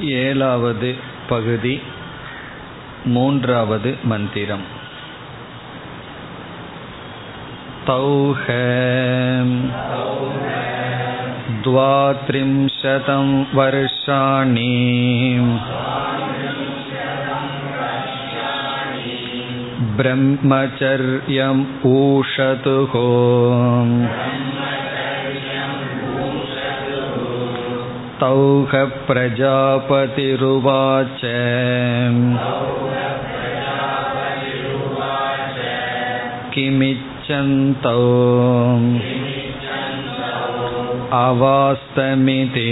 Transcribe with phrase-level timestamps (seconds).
[0.00, 0.90] ஏழாவது
[1.28, 1.74] பகுதி
[3.14, 4.64] மூன்றாவது மந்திரம்
[7.86, 8.42] तौह
[11.64, 14.68] द्वात्रिंशतं वर्षाणि
[19.98, 21.64] ब्रह्मचर्यम्
[21.94, 22.94] ऊषतुः
[28.20, 28.72] तौह
[29.06, 30.00] प्रजापतिरुवाच
[36.54, 37.98] किमिच्छन्तौ
[41.20, 42.68] अवास्तमिति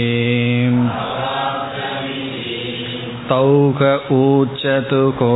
[3.29, 3.81] तौह
[4.15, 5.35] ऊचतुको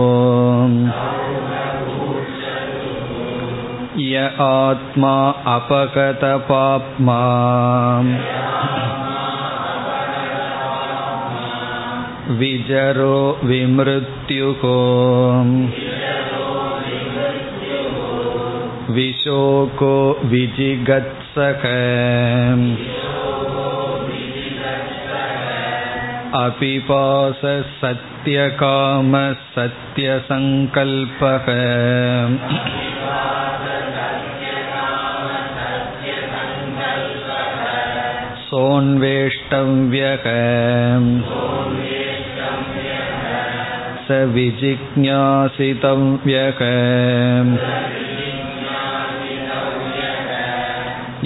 [4.00, 5.16] य आत्मा
[5.56, 7.22] अपगतपाप्मा
[12.40, 14.78] विजरो विमृत्युको
[18.96, 19.96] विशोको
[20.32, 21.66] विजिगत्सक
[26.36, 27.42] अपिपास
[27.82, 29.14] सत्यकाम
[29.56, 31.48] सत्यसङ्कल्पः
[38.50, 40.26] सोन्वेष्टव्यः
[44.10, 45.50] स विजिज्ञासितव्यः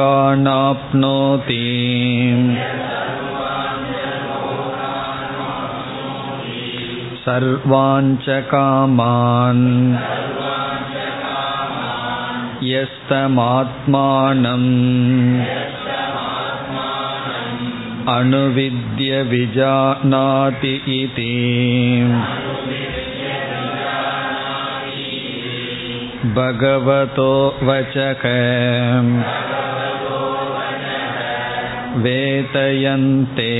[7.25, 9.65] सर्वाञ्च कामान्
[12.71, 14.69] यस्तमात्मानम्
[18.13, 21.31] अनुविद्य विजानाति इति
[26.35, 27.31] भगवतो
[27.63, 28.23] वचक
[32.03, 33.51] वेतयन्ते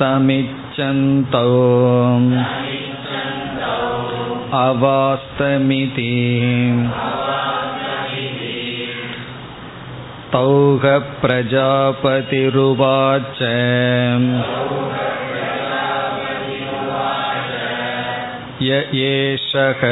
[0.00, 1.44] तमिच्छन्तौ
[4.60, 6.12] अवास्तमिति
[10.32, 10.84] तौह
[11.22, 13.38] प्रजापतिरुवाच
[18.62, 19.82] य एषः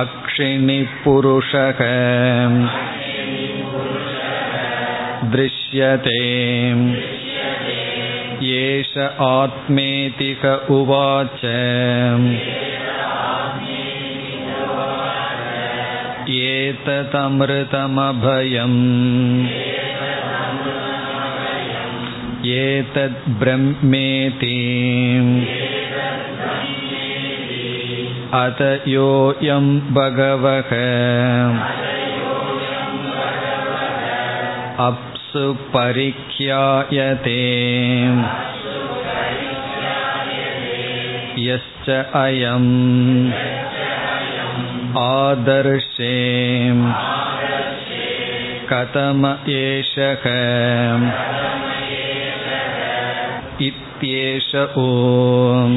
[0.00, 1.80] अक्षिणिपुरुषः
[5.32, 6.20] दृश्यते
[8.54, 8.96] एष
[9.28, 11.40] आत्मेतिक उवाच
[16.40, 17.46] एतदमृतमभयम्
[22.54, 24.56] एतद्ब्रह्मेति
[28.40, 29.66] अत योऽयं
[29.98, 30.70] भगवः
[34.86, 37.38] अप्सु परिख्यायते
[41.48, 41.90] यश्च
[42.24, 42.72] अयम्
[45.00, 46.14] आदर्शे
[48.72, 49.26] कथम
[49.56, 50.24] एषः
[53.66, 55.76] इत्येष ॐ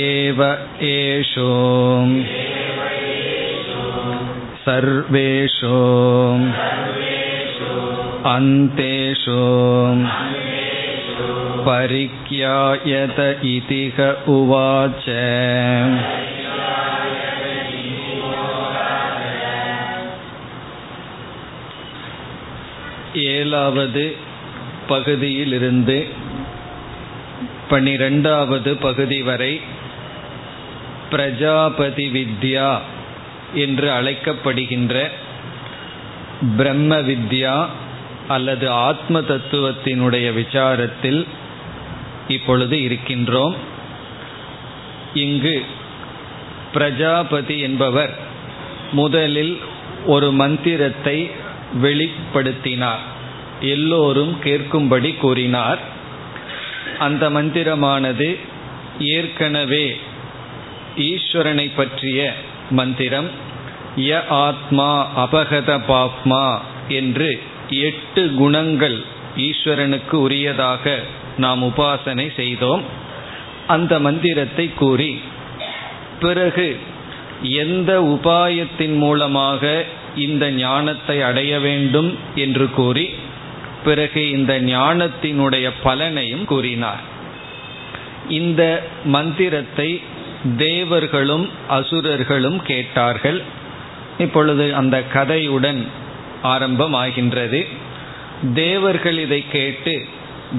[0.00, 0.42] एव
[0.88, 1.50] एषो
[4.66, 5.78] सर्वेषु
[8.32, 9.40] अन्तेषु
[11.66, 13.18] परिज्ञायत
[13.54, 13.98] इतिह
[14.34, 15.04] उवाच
[23.35, 24.05] ஏழாவது
[24.87, 25.97] பகுதியிலிருந்து
[27.69, 29.53] பனிரெண்டாவது பகுதி வரை
[31.11, 32.69] பிரஜாபதி வித்யா
[33.53, 34.95] என்று அழைக்கப்படுகின்ற
[36.57, 37.55] பிரம்ம வித்யா
[38.27, 41.21] அல்லது ஆத்ம தத்துவத்தினுடைய விசாரத்தில்
[42.27, 43.55] இப்பொழுது இருக்கின்றோம்.
[45.13, 45.57] இங்கு
[46.73, 48.13] பிரஜாபதி என்பவர்
[48.91, 49.55] முதலில்
[50.05, 51.17] ஒரு மந்திரத்தை
[51.83, 53.05] வெளிப்படுத்தினார்.
[53.61, 55.79] எல்லோரும் கேட்கும்படி கூறினார்.
[56.99, 58.37] அந்த மந்திரமானது
[58.99, 59.97] ஏற்கனவே
[60.95, 62.33] ஈஸ்வரனை பற்றிய
[62.69, 63.29] மந்திரம்
[63.95, 69.03] ய ஆத்மா அபகத பாப்மா என்று எட்டு குணங்கள்
[69.37, 70.95] ஈஸ்வரனுக்கு உரியதாக
[71.37, 72.81] நாம் உபாசனை செய்தோம்.
[73.67, 75.21] அந்த மந்திரத்தை கூறி
[76.19, 76.77] பிறகு
[77.41, 83.09] எந்த உபாயத்தின் மூலமாக இந்த ஞானத்தை அடைய வேண்டும் என்று கூறி
[83.83, 86.99] பிறகு இந்த ஞானத்தினுடைய பலனையும் கூறினார்.
[88.29, 90.01] இந்த மந்திரத்தை
[90.57, 93.41] தேவர்களும் அசுரர்களும் கேட்டார்கள்.
[94.17, 95.85] இப்பொழுது அந்த கதையுடன்
[96.43, 97.65] ஆரம்பமாகின்றது.
[98.53, 100.05] தேவர்கள் இதை கேட்டு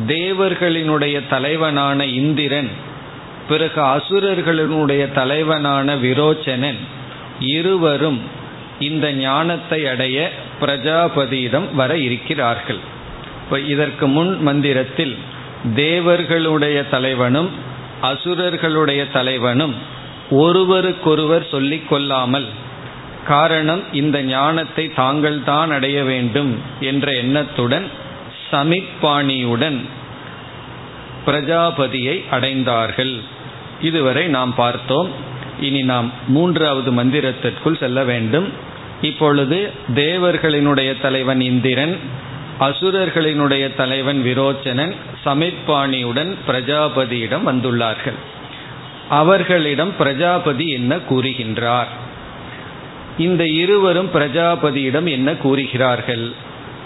[0.06, 2.70] தேவர்களினுடைய தலைவனான இந்திரன்
[3.48, 6.78] பிறகு அசுரர்களினுடைய தலைவனான விரோச்சனன்
[7.40, 8.20] இருவரும்
[8.80, 10.30] இந்த ஞானத்தை அடைய
[10.60, 12.96] பிரஜாபதியிடம் வர இருக்கிறார்கள்.
[13.50, 15.16] இப்போ இதற்கு முன் மந்திரத்தில்
[15.74, 17.48] தேவர்களுடைய தலைவனும்
[18.02, 19.74] அசுரர்களுடைய தலைவனும்
[20.30, 22.48] ஒருவருக்கொருவர் சொல்லிக் கொள்ளாமல்
[23.26, 27.86] காரணம் இந்த ஞானத்தை தாங்கள் தான் அடைய வேண்டும் என்ற எண்ணத்துடன்
[28.50, 29.80] சமிப்பாணியுடன்
[31.26, 33.14] பிரஜாபதியை அடைந்தார்கள்.
[33.80, 35.10] இதுவரை நாம் பார்த்தோம்.
[35.60, 38.48] இனி நாம் மூன்றாவது மந்திரத்திற்குள் செல்ல வேண்டும்.
[39.02, 41.96] இப்பொழுது தேவர்களினுடைய தலைவன் இந்திரன்
[42.60, 44.94] அசுரர்களினுடைய தலைவன் விரோச்சனன்
[45.24, 48.18] சமிப்பாணியுடன் பிரஜாபதியிடம் வந்துள்ளார்கள்.
[49.08, 51.90] அவர்களிடம் பிரஜாபதி என்ன கூறுகின்றார்?
[53.18, 56.32] இந்த இருவரும் பிரஜாபதியிடம் என்ன கூறுகிறார்கள்?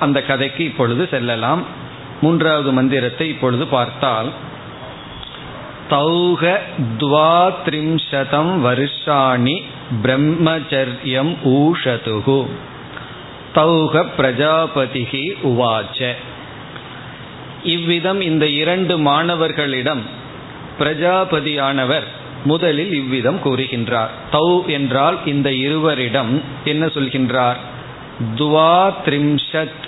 [0.01, 1.65] அந்த கதைக்கு இப்பொழுது செல்லலாம்.
[2.21, 4.31] மூன்றாவது மந்திரத்தை இப்பொழுது பார்த்தால்
[5.91, 6.59] தௌக
[6.99, 9.63] துவாத்ரிம்சதம் வருஷாணி
[10.03, 12.47] பிரம்மச்சரியம் ஊஷதுகு.
[13.55, 16.15] தௌக பிரஜாபதிகி உவாச்ச.
[17.63, 20.03] இவ்விதம் இந்த இரண்டு மாணவர்களிடம்
[20.79, 22.07] பிரஜாபதியானவர்
[22.45, 24.13] முதலில் இவ்விதம் கூறுகின்றார்.
[24.33, 27.57] தௌ என்றால் இந்த இருவரிடம் என்ன சொல்கின்றார்?
[28.35, 29.83] துவா த்ரிம்ஷத்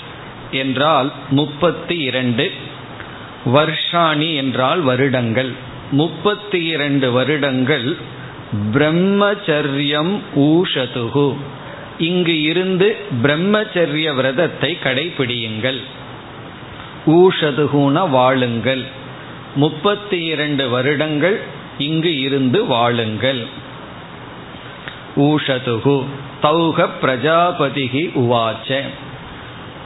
[0.50, 2.50] என்றால் முப்பத்தி இரண்டு
[3.54, 5.52] வர்ஷாணி என்றால் வருடங்கள்.
[5.90, 7.96] முப்பத்தி இரண்டு வருடங்கள்
[8.72, 11.36] பிரம்மச்சரியம் ஊஷதுகு
[11.98, 15.80] இங்கு இருந்து பிரம்மச்சரிய விரதத்தை கடைபிடியுங்கள்.
[17.06, 18.84] ஊஷதுகுண வாழுங்கள்.
[19.54, 21.40] முப்பத்தி இரண்டு வருடங்கள்
[21.78, 23.46] இங்கு இருந்து வாழுங்கள்.
[25.16, 26.04] ஊஷதுகு
[26.42, 28.80] தௌக பிரஜாபதிகி உவாச்ச.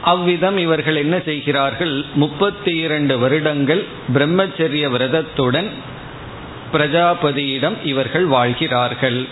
[0.01, 2.03] அவ்விதம் இவர்கள் என்ன செய்கிறார்கள்?
[2.13, 5.69] முப்பத்தி இரண்டு வருடங்கள் பிரம்மச்சரிய விரதத்துடன்
[6.73, 9.27] பிரஜாபதியிடம் இவர்கள் வாழ்கிறார்கள்.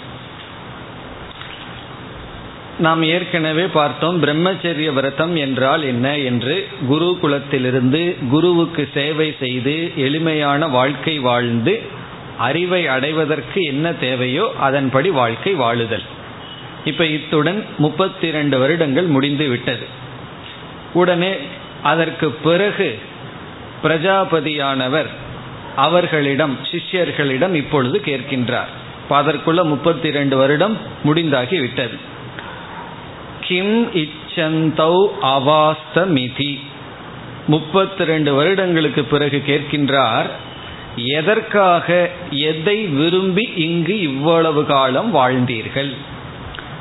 [2.80, 11.20] நாம் ஏற்கனவே பார்த்தோம் பிரம்மச்சரிய விரதம் என்றால் என்ன என்று குரு குலத்திலிருந்து குருவுக்கு சேவை செய்து எளிமையான வாழ்க்கை
[11.20, 11.82] வாழ்ந்து
[12.38, 16.06] அறிவை அடைவதற்கு என்ன தேவையோ அதன்படி வாழ்க்கை வாழுதல்.
[16.86, 19.86] இப்ப இத்துடன் முப்பத்தி இரண்டு வருடங்கள் முடிந்து விட்டது.
[20.94, 21.38] உடனே
[21.84, 23.00] அதற்கு பிறகு
[23.84, 25.10] பிரஜாபதியானவர்
[25.76, 28.72] அவர்களிடம் சிஷ்யர்களிடம் இப்பொழுது கேட்கின்றார்.
[29.10, 32.16] அதற்குள்ள முப்பத்தி இரண்டு வருடம் முடிந்தாகி விட்டது.
[33.48, 36.60] கிம் இச்சந்தௌ அவாஸ்தமிதி.
[37.48, 40.28] முப்பத்தி ரெண்டு வருடங்களுக்கு பிறகு கேட்கின்றார்
[40.96, 45.92] எதற்காக எதை விரும்பி இங்கு இவ்வளவு காலம் வாழ்ந்தீர்கள்?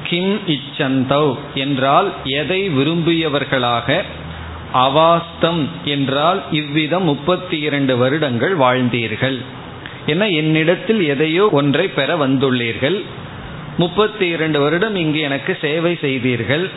[0.04, 4.02] கிம் இச்சந்தௌ என்றால் எதை விரும்பியவர்களாக
[4.74, 9.38] அவாஸ்தம் என்றால் இவ்விதம் முப்பத்தி இரண்டு வருடங்கள் வாழ்ந்தீர்கள்.
[10.06, 12.98] என என்னிடத்தில் எதையோ ஒன்றை பெற வந்துள்ளீர்கள்.
[13.78, 16.70] முப்பத்தி இரண்டு வருடம் இங்கு எனக்கு சேவை செய்தீர்கள்.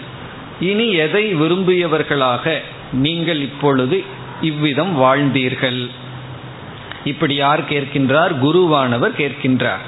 [0.59, 2.53] இனி எதை விரும்பியவர்களாக
[2.91, 4.03] நீங்கள் இப்பொழுது
[4.41, 5.89] இவ்விதம் வாழ்ந்தீர்கள்?
[7.03, 8.33] இப்படி யார் கேட்கின்றார்?
[8.41, 9.85] குருவானவர் கேட்கின்றார்.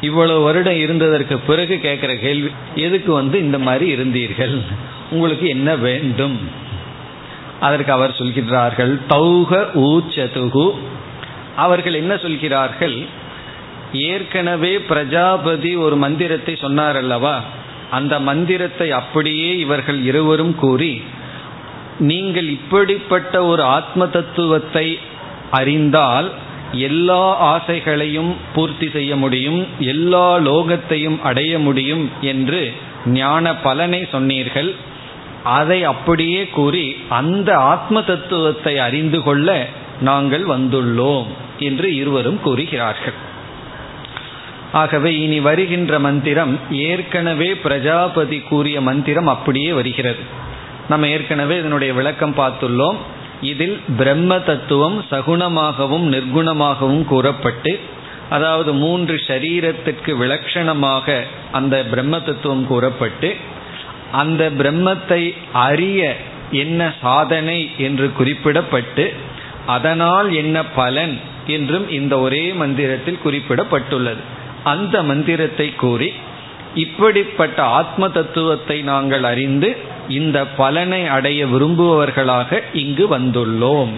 [0.00, 4.56] இவ்வளவு வருடம் இருந்ததற்கு பிறகு கேட்குற கேள்வி எதுக்கு வந்து இந்த மாதிரி இருந்தீர்கள்?
[5.10, 6.38] உங்களுக்கு என்ன வேண்டும்?
[7.60, 9.52] அதற்கு அவர் சொல்கிறார்கள் தௌக
[9.86, 10.66] ஊச்சதுகு
[11.56, 12.96] அவர்கள் என்ன சொல்கிறார்கள்?
[13.92, 17.40] ஏற்கனவே பிரஜாபதி ஒரு மந்திரத்தை சொன்னார் அல்லவா
[17.90, 21.02] அந்த மந்திரத்தை அப்படியே இவர்கள் இருவரும் கூறி
[21.98, 24.98] நீங்கள் இப்படிப்பட்ட ஒரு ஆத்ம தத்துவத்தை
[25.50, 26.32] அறிந்தால்
[26.72, 32.72] எல்லா ஆசைகளையும் பூர்த்தி செய்ய முடியும் எல்லா லோகத்தையும் அடைய முடியும் என்று
[33.06, 34.74] ஞான பலனை சொன்னீர்கள்.
[35.42, 39.68] அதை அப்படியே கூறி அந்த ஆத்ம தத்துவத்தை அறிந்து கொள்ள
[40.00, 41.26] நாங்கள் வந்துள்ளோம்
[41.58, 43.26] என்று இருவரும் கூறுகிறார்கள்.
[44.72, 50.18] ஆகவே இனி வருகின்ற மந்திரம் ஏற்கனவே பிரஜாபதி கூறிய மந்திரம் அப்படியே வருகிறது.
[50.88, 52.96] நம்ம ஏற்கனவே இதனுடைய விளக்கம் பார்த்துள்ளோம்.
[53.40, 57.78] இதில் பிரம்ம தத்துவம் சகுணமாகவும் நிர்குணமாகவும் கூறப்பட்டு
[58.30, 61.20] அதாவது மூன்று ஷரீரத்திற்கு விலட்சணமாக
[61.52, 63.36] அந்த பிரம்ம தத்துவம் கூறப்பட்டு
[64.12, 66.16] அந்த பிரம்மத்தை அறிய
[66.50, 69.14] என்ன சாதனை என்று குறிப்பிடப்பட்டு
[69.66, 74.36] அதனால் என்ன பலன் என்றும் இந்த ஒரே மந்திரத்தில் குறிப்பிடப்பட்டுள்ளது.
[74.64, 76.12] அந்த மந்திரத்தை கூறி
[76.74, 79.76] இப்படிப்பட்ட ஆத்ம தத்துவத்தை நாங்கள் அறிந்து
[80.08, 83.88] இந்த பலனை அடைய விரும்புபவர்களாக இங்கு வந்துள்ளோம்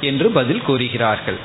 [0.00, 1.36] என்று பதில் கூறுகிறார்கள்.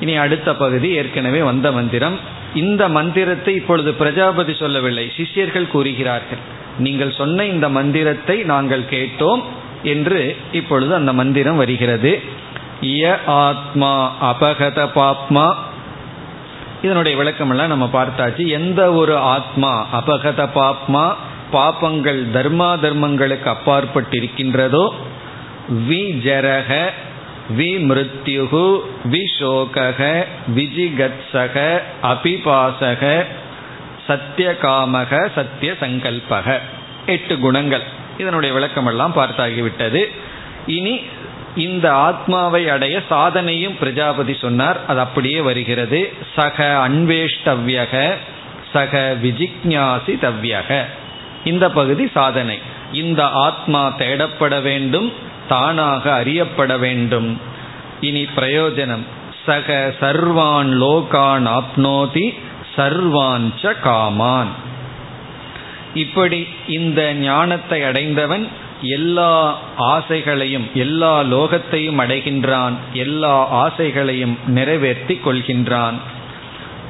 [0.00, 2.18] இனி அடுத்த பகுதி ஏற்கனவே வந்த மந்திரம்.
[2.54, 6.38] இந்த மந்திரத்தை இப்பொழுது பிரஜாபதி சொல்லவில்லை சிஷ்யர்கள் கூறுகிறார்கள்.
[6.78, 9.42] நீங்கள் சொன்ன இந்த மந்திரத்தை நாங்கள் கேட்டோம்
[9.82, 12.22] என்று இப்பொழுது அந்த மந்திரம் வருகிறது.
[12.80, 15.54] இய ஆத்மா அபகத பாப்மா
[16.82, 18.46] இதனுடைய விளக்கமெல்லாம் நம்ம பார்த்தாச்சு.
[18.46, 21.14] எந்த ஒரு ஆத்மா அபகத பாப்மா
[21.50, 24.90] பாப்பங்கள் தர்மா தர்மங்களுக்கு அப்பாற்பட்டிருக்கின்றதோ
[25.88, 26.90] விஜரக
[27.56, 28.66] விமிருத்யுகு
[29.10, 30.24] விஷோகக
[30.54, 31.56] விஜிகத்சக
[32.02, 33.24] அபிபாசக
[34.08, 36.58] சத்தியகாமக சத்திய சங்கல்பக
[37.06, 37.82] எட்டு குணங்கள்.
[38.18, 40.08] இதனுடைய விளக்கமெல்லாம் பார்த்தாகிவிட்டது.
[40.66, 41.00] இனி
[41.56, 44.80] இந்த ஆத்மாவை அடைய சாதனையும் பிரஜாபதி சொன்னார்.
[44.86, 46.12] அது அப்படியே வருகிறது.
[46.36, 48.14] சக அன்வேஷ்டவ்யக
[48.72, 50.84] சக விஜிக்ஞாசி தவ்யக.
[51.44, 52.58] இந்த பகுதி சாதனை.
[52.92, 55.12] இந்த ஆத்மா தேடப்பட வேண்டும்
[55.48, 57.40] தானாக அறியப்பட வேண்டும்.
[58.00, 59.04] இனி பிரயோஜனம்.
[59.46, 62.38] சக சர்வான் லோகான் ஆப்னோதி
[62.76, 64.48] சர்வாஞ்ச காமான்.
[65.94, 68.48] இப்படி இந்த ஞானத்தை அடைந்தவன்
[68.82, 75.94] எல்லா ஆசைகளையும் எல்லா லோகத்தையும் அடைகின்றான் எல்லா ஆசைகளையும் நிறைவேற்றி கொள்கின்றான்.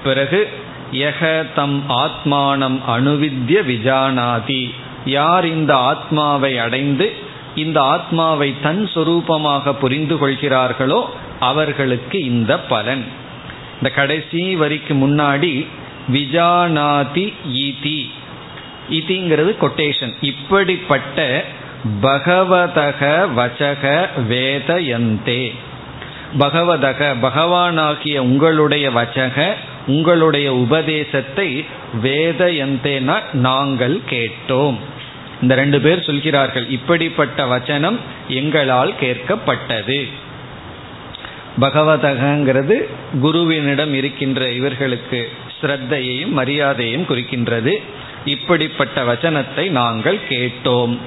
[0.04, 0.50] பிறகு
[0.92, 4.74] யக தம் ஆத்மானம் அணுவித்ய விஜானாதி.
[5.04, 7.12] யார் இந்த ஆத்மாவை அடைந்து
[7.54, 13.04] இந்த ஆத்மாவை தன் சொரூபமாக புரிந்து கொள்கிறார்களோ அவர்களுக்கு இந்த பலன்.
[13.76, 15.66] இந்த கடைசி வரிக்கு முன்னாடி
[16.12, 18.10] விஜானாதி ஈதி.
[18.90, 21.44] இதிங்கிறது கொட்டேஷன் இப்படிப்பட்ட
[22.02, 23.00] பகவதக
[23.36, 25.54] வச்சக வேதயந்தே.
[26.38, 29.52] பகவதக பகவானாகிய உங்களுடைய வச்சக
[29.86, 31.64] உங்களுடைய உபதேசத்தை
[32.02, 34.76] வேதயந்தேனா நாங்கள் கேட்டோம்.
[35.42, 37.96] இந்த ரெண்டு பேர் சொல்கிறார்கள் இப்படிப்பட்ட வச்சனம்
[38.28, 40.08] எங்களால் கேட்கப்பட்டது.
[41.60, 42.88] பகவதகங்கிறது
[43.22, 47.82] குருவினிடம் இருக்கின்ற இவர்களுக்கு ஸ்ரத்தையையும் மரியாதையும் குறிக்கின்றது.
[48.24, 50.98] இப்படிப்பட்ட வச்சனத்தை நாங்கள் கேட்டோம்.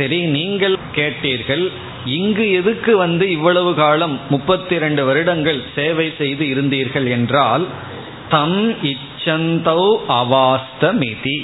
[0.00, 1.64] சரி நீங்கள் கேட்டீர்கள்
[2.04, 7.64] இங்கு எதுக்கு வந்து இவ்வளவு காலம் முப்பத்தி இரண்டு வருடங்கள் சேவை செய்து இருந்தீர்கள் என்றால்
[8.28, 11.38] தம் இச்சந்தௌ அவாஸ்தமிதி.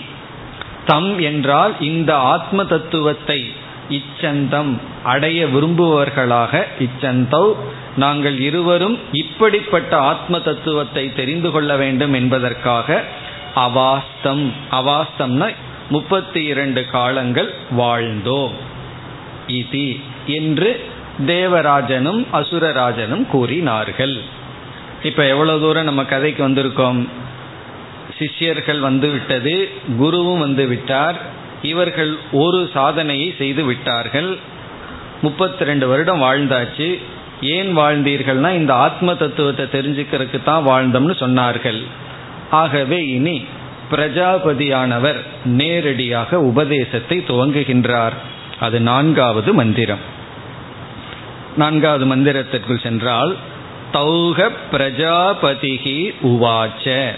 [0.86, 3.52] தம் என்றால் இந்த ஆத்ம தத்துவத்தை
[3.90, 4.72] இச்சந்தம்
[5.04, 7.54] அடைய விரும்புபவர்களாக இச்சந்தௌ
[7.96, 13.04] நாங்கள் இருவரும் இப்படிப்பட்ட ஆத்ம தத்துவத்தை தெரிந்து கொள்ள வேண்டும் என்பதற்காக
[13.56, 15.48] அவாஸ்தம் அவாஸ்தம்னா
[15.88, 18.50] முப்பத்தி இரண்டு காலங்கள் வாழ்ந்தோம்.
[19.48, 20.84] இதி என்று
[21.26, 24.20] தேவராஜனும் அசுரராஜனும் கூறினார்கள்.
[25.02, 27.08] இப்ப எவ்வளவு தூரம் நம்ம கதைக்கு வந்திருக்கோம்?
[28.18, 29.68] சிஷ்யர்கள் வந்து விட்டது
[30.00, 31.16] குருவும் வந்து விட்டார்
[31.62, 34.36] இவர்கள் ஒரு சாதனையை செய்து விட்டார்கள்.
[35.22, 36.98] முப்பத்தி ரெண்டு வருடம் வாழ்ந்தாச்சு.
[37.40, 41.82] ஏன் வாழ்ந்தீர்கள்னா இந்த ஆத்ம தத்துவத்தை தெரிஞ்சுக்கிறதுக்கு தான் வாழ்ந்தோம்னு சொன்னார்கள்.
[42.50, 43.44] ஆகவே இனி
[43.90, 48.16] பிரஜாபதியானவர் நேரடியாக உபதேசத்தை துவங்குகின்றார்.
[48.60, 50.04] அது நான்காவது மந்திரம்.
[51.56, 53.36] நான்காவது மந்திரத்திற்குள் சென்றால்
[53.92, 57.10] தௌக பிரஜாபதிகி உவாச்ச.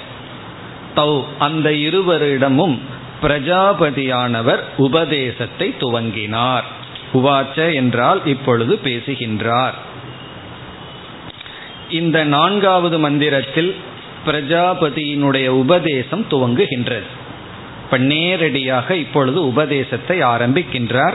[0.97, 2.81] தௌ அந்த இருவரிடமும்
[3.23, 6.67] பிரஜாபதியானவர் உபதேசத்தை துவங்கினார்.
[7.15, 9.75] உவாச்ச என்றால் இப்பொழுது பேசுகின்றார்.
[11.91, 13.77] இந்த நான்காவது மந்திரத்தில்
[14.29, 17.09] பிரஜாபதியினுடைய உபதேசம் துவங்குகின்றது.
[17.85, 21.15] இப்ப நேரடியாக இப்பொழுது உபதேசத்தை ஆரம்பிக்கின்றார்.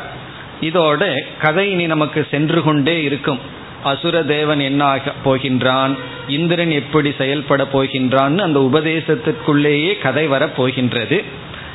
[0.61, 3.39] இதோட கதை இனி நமக்கு சென்று கொண்டே இருக்கும்.
[3.83, 5.97] அசுர தேவன் என்ன ஆக போகின்றான்?
[6.27, 11.23] இந்திரன் எப்படி செயல்பட போகின்றான் அந்த உபதேசத்திற்குள்ளேயே கதை வரப் போகின்றது.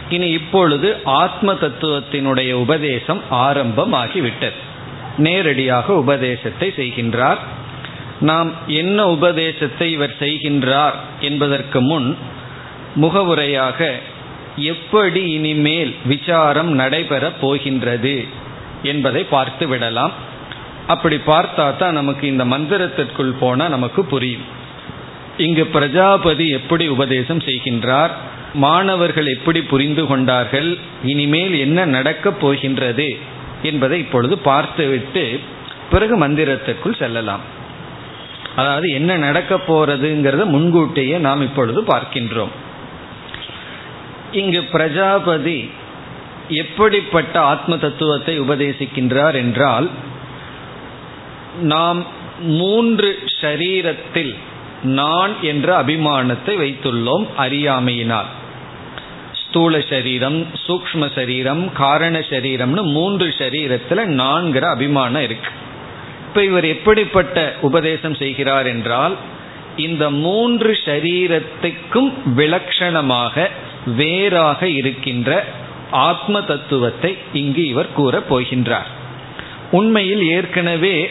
[0.08, 4.58] இனி இப்பொழுது ஆத்ம தத்துவத்தினுடைய உபதேசம் ஆரம்பமாகிவிட்டது.
[5.18, 7.36] நேரடியாக உபதேசத்தை செய்கின்றார்.
[8.20, 12.16] நாம் என்ன உபதேசத்தை இவர் செய்கின்றார் என்பதற்கு முன்
[12.96, 13.92] முகவுரையாக
[14.56, 18.24] எப்படி இனிமேல் விசாரம் நடைபெறப் போகின்றது
[18.82, 20.12] என்பதை பார்த்து விடலாம்.
[20.86, 24.46] அப்படி பார்த்தா தான் நமக்கு இந்த மந்திரத்திற்குள் போனால் நமக்கு புரியும்.
[25.36, 28.10] இங்கு பிரஜாபதி எப்படி உபதேசம் செய்கின்றார்
[28.54, 33.16] மாணவர்கள் எப்படி புரிந்து கொண்டார்கள் இனிமேல் என்ன நடக்கப் போகின்றது
[33.62, 35.40] என்பதை இப்பொழுது பார்த்துவிட்டு
[35.90, 37.56] பிறகு மந்திரத்திற்குள் செல்லலாம்.
[38.58, 42.54] அதாவது என்ன நடக்க போறதுங்கிறத முன்கூட்டியே நாம் இப்பொழுது பார்க்கின்றோம்.
[44.32, 45.60] இங்கு பிரஜாபதி
[46.62, 49.88] எப்படிப்பட்ட ஆத்ம தத்துவத்தை உபதேசிக்கின்றார் என்றால்
[51.72, 52.00] நாம்
[52.58, 53.08] மூன்று
[53.40, 54.34] ஷரீரத்தில்
[54.98, 58.28] நான் என்ற அபிமானத்தை வைத்துள்ளோம் அறியாமையினால்.
[59.40, 65.50] ஸ்தூல சரீரம் சூக்ம சரீரம் காரண சரீரம்னு மூன்று சரீரத்தில் நான்கிற அபிமானம் இருக்கு.
[66.28, 69.16] இப்ப இவர் எப்படிப்பட்ட உபதேசம் செய்கிறார் என்றால்
[69.76, 73.48] இந்த மூன்று சரீரத்துக்கும் விலட்சணமாக
[73.86, 75.44] வேறாக இருக்கின்ற
[75.90, 78.88] ஆத்ம தத்துவத்தை இங்கு இவர் கூறப் போகின்றார்.
[79.70, 81.10] உண்மையில் ஏற்கனவே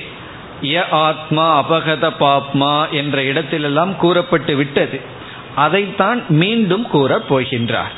[0.62, 5.00] ய ஆத்மா அபகத பாப்மா என்ற இடத்திலெல்லாம் கூறப்பட்டு விட்டது.
[5.56, 7.96] அதைத்தான் மீண்டும் கூறப் போகின்றார்.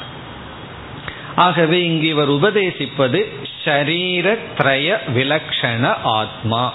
[1.36, 3.26] ஆகவே இங்கு இவர் உபதேசிப்பது
[3.66, 6.74] ஷரீரத்ரய விலக்ஷண ஆத்மா.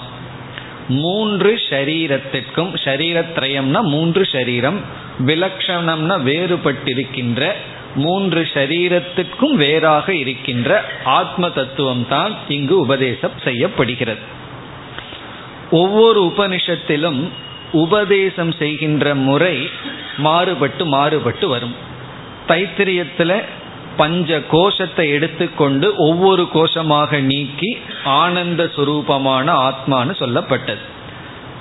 [0.87, 4.79] மூன்று ஷரீரத்திற்கும் ஷரீரத்ரயம்னா மூன்று ஷரீரம்
[5.25, 7.51] விலக்ஷணம்னா வேறுபட்டிருக்கின்ற
[7.95, 14.19] மூன்று ஷரீரத்திற்கும் வேறாக இருக்கின்ற ஆத்ம தத்துவம் தான் இங்கு உபதேசம் செய்யப்படுகிறது.
[15.71, 17.29] ஒவ்வொரு உபனிஷத்திலும்
[17.71, 19.69] உபதேசம் செய்கின்ற முறை
[20.17, 21.75] மாறுபட்டு மாறுபட்டு வரும்.
[22.47, 23.43] தைத்திரியத்தில்
[23.97, 30.83] பஞ்ச கோஷத்தை எடுத்துக்கொண்டு ஒவ்வொரு கோஷமாக நீக்கி ஆனந்த சுரூபமான ஆத்மான்னு சொல்லப்பட்டது.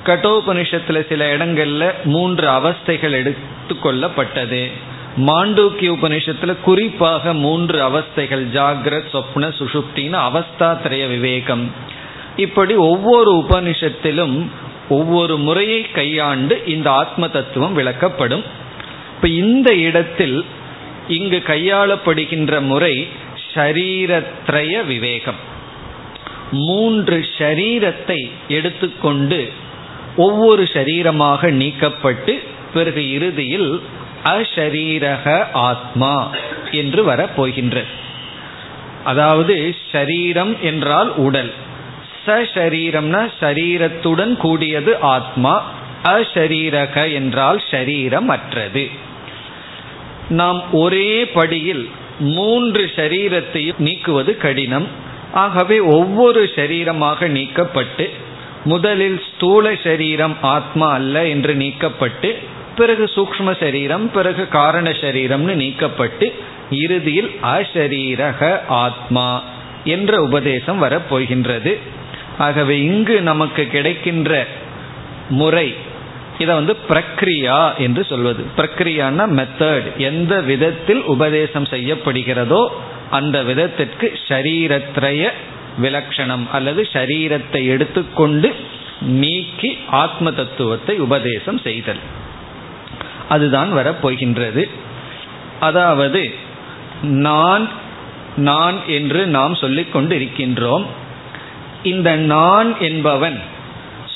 [0.05, 4.71] கட்டோபனிஷத்தில் சில இடங்கள்ல மூன்று அவஸ்தைகள் எடுத்துக்கொள்ளப்பட்டது
[5.27, 11.71] மாண்டூக்கிய உபனிஷத்துல குறிப்பாக மூன்று அவஸ்தைகள் ஜாகிரத் சொப்ன சுஷுப்தின்னு அவஸ்தா திரைய விவேகம்.
[12.37, 14.47] இப்படி ஒவ்வொரு உபனிஷத்திலும்
[14.89, 18.45] ஒவ்வொரு முறையை கையாண்டு இந்த ஆத்ம தத்துவம் விளக்கப்படும்.
[19.15, 20.45] இப்ப இந்த இடத்தில்
[21.09, 23.09] இங்கு கையாளப்படுகின்ற முறை
[23.55, 25.41] ஷரீரத்ரய விவேகம்.
[26.51, 29.53] மூன்று ஷரீரத்தை எடுத்துக்கொண்டு
[30.17, 32.43] ஒவ்வொரு ஷரீரமாக நீக்கப்பட்டு
[32.75, 33.81] பிறகு இறுதியில்
[34.25, 36.31] அஷரீரக ஆத்மா
[36.71, 37.93] என்று வரப்போகின்றது
[39.05, 41.53] அதாவது ஷரீரம் என்றால் உடல்.
[42.27, 45.73] சரீரம்னா சரீரத்துடன் கூடியது ஆத்மா.
[46.05, 49.13] அஷரீரக என்றால் ஷரீரம் அற்றது
[50.29, 51.89] நாம் ஒரே படியில்
[52.21, 54.87] மூன்று ஷரீரத்தையும் நீக்குவது கடினம்.
[55.33, 58.11] ஆகவே ஒவ்வொரு ஷரீரமாக நீக்கப்பட்டு
[58.65, 62.35] முதலில் ஸ்தூல சரீரம் ஆத்மா அல்ல என்று நீக்கப்பட்டு
[62.77, 66.33] பிறகு சூக்ம சரீரம் பிறகு காரண சரீரம்னு நீக்கப்பட்டு
[66.71, 69.43] இறுதியில் அசரீரக ஆத்மா
[69.85, 71.79] என்ற உபதேசம் வரப்போகின்றது.
[72.39, 74.47] ஆகவே இங்கு நமக்கு கிடைக்கின்ற
[75.29, 75.75] முறை
[76.39, 78.43] இதை வந்து பிரக்ரியா என்று சொல்வது.
[78.57, 82.63] பிரக்ரியான்னா மெத்தட் எந்த விதத்தில் உபதேசம் செய்யப்படுகிறதோ
[83.11, 85.31] அந்த விதத்திற்கு ஷரீரத்ரய
[85.83, 88.55] விலக்ஷணம் அல்லது ஷரீரத்தை எடுத்துக்கொண்டு
[89.01, 92.03] நீக்கி ஆத்ம தத்துவத்தை உபதேசம் செய்தல்.
[93.29, 94.65] அதுதான் வரப்போகின்றது.
[95.61, 96.23] அதாவது
[97.03, 97.69] நான்
[98.37, 100.85] நான் என்று நாம் சொல்லிக்கொண்டு இருக்கின்றோம்
[101.83, 103.39] இந்த நான் என்பவன்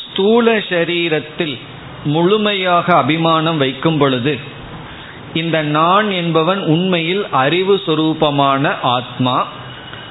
[0.00, 1.58] ஸ்தூல சரீரத்தில்
[2.04, 4.38] முழுமையாக அபிமானம் வைக்கும் பொழுது
[5.34, 9.46] இந்த நான் என்பவன் உண்மையில் அறிவு சுரூபமான ஆத்மா.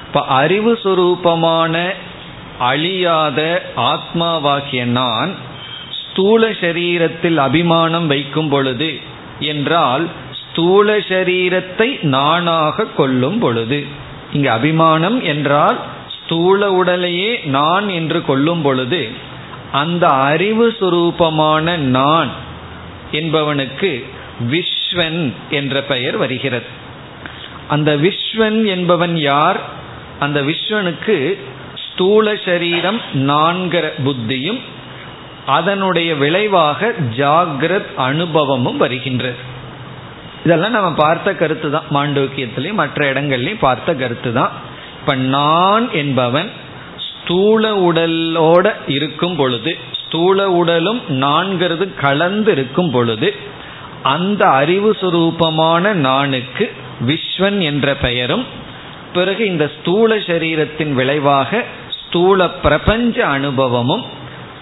[0.06, 1.92] இப்போ அறிவு சுரூபமான
[2.58, 5.34] அழியாத ஆத்மாவாகிய நான்
[5.90, 9.00] ஸ்தூல சரீரத்தில் அபிமானம் வைக்கும் பொழுது
[9.38, 13.86] என்றால் ஸ்தூல சரீரத்தை நானாக கொள்ளும் பொழுது.
[14.32, 19.10] இங்கு அபிமானம் என்றால் ஸ்தூல உடலையே நான் என்று கொள்ளும் பொழுது
[19.72, 22.28] அந்த அறிவு சுரூபமான நான்
[23.12, 24.04] என்பவனுக்கு
[24.50, 26.66] விஸ்வன் என்ற பெயர் வருகிறது.
[27.68, 29.60] அந்த விஸ்வன் என்பவன் யார்?
[30.18, 31.38] அந்த விஸ்வனுக்கு
[31.74, 34.58] ஸ்தூல சரீரம் நான்கிற புத்தியும்
[35.46, 39.36] அதனுடைய விளைவாக ஜாகிரத் அனுபவமும் வருகின்றது.
[40.44, 44.50] இதெல்லாம் நம்ம பார்த்த கருத்து தான் மாண்டோக்கியத்திலையும் மற்ற இடங்கள்லையும் பார்த்த கருத்து தான்
[45.00, 46.50] இப்ப நான் என்பவன்
[47.28, 53.34] ஸ்தூல உடலோட இருக்கும் பொழுது ஸ்தூல உடலும் நான்கிறது கலந்து இருக்கும் பொழுது
[54.02, 56.70] அந்த அறிவு சுரூபமான நானுக்கு
[57.06, 58.44] விஸ்வன் என்ற பெயரும்
[59.12, 61.64] பிறகு இந்த ஸ்தூல சரீரத்தின் விளைவாக
[62.00, 64.04] ஸ்தூல பிரபஞ்ச அனுபவமும்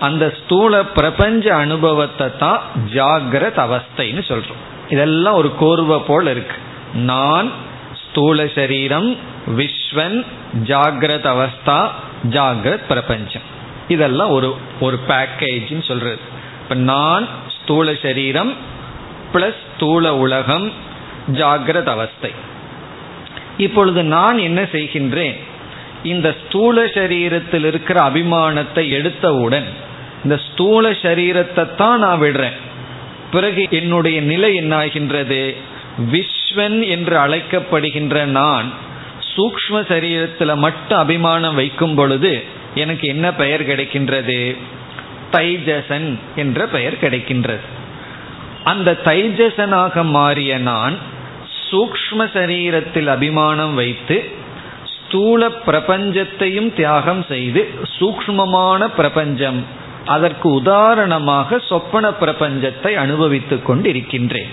[0.00, 2.60] அந்த ஸ்தூல பிரபஞ்ச அனுபவத்தை தான்
[2.92, 4.62] ஜாகிரத் அவஸ்தைன்னு சொல்றோம்.
[4.88, 6.56] இதெல்லாம் ஒரு கோர்வை போல் இருக்கு.
[6.94, 7.50] நான்
[8.08, 9.16] ஸ்தூல சரீரம்
[9.56, 10.24] விஸ்வன்
[10.64, 11.88] ஜாகிரத அவஸ்தா
[12.30, 13.46] ஜாகிரத் பிரபஞ்சம்.
[13.88, 16.18] இதெல்லாம் ஒரு ஒரு பேக்கேஜ்னு சொல்றது.
[16.62, 18.52] இப்போ நான் ஸ்தூல சரீரம்
[19.32, 20.72] பிளஸ் ஸ்தூல உலகம்
[21.32, 22.30] ஜாகிரத அவஸ்தை
[23.56, 25.36] இப்பொழுது நான் என்ன செய்கின்றேன்?
[26.02, 29.68] இந்த ஸ்தூல சரீரத்தில் இருக்கிற அபிமானத்தை எடுத்தவுடன்
[30.24, 32.56] இந்த ஸ்தூல சரீரத்தை தான் நான் விடுறேன்.
[33.30, 35.54] பிறகு என்னுடைய நிலை என்னாகின்றது?
[36.12, 38.72] விஸ்வன் என்று அழைக்கப்படுகின்ற நான்
[39.36, 42.44] சூக்ம சரீரத்தில் மட்டும் அபிமானம் வைக்கும் பொழுது
[42.74, 44.56] எனக்கு என்ன பெயர் கிடைக்கின்றது?
[45.32, 47.66] தைஜசன் என்ற பெயர் கிடைக்கின்றது.
[48.64, 50.96] அந்த தைஜசனாக மாறிய நான்
[51.70, 54.30] சூக்ம சரீரத்தில் அபிமானம் வைத்து
[54.94, 59.66] ஸ்தூல பிரபஞ்சத்தையும் தியாகம் செய்து சூக்மமான பிரபஞ்சம்
[60.06, 64.52] அதற்கு உதாரணமாக சொப்பன பிரபஞ்சத்தை அனுபவித்துக் கொண்டிருக்கின்றேன்.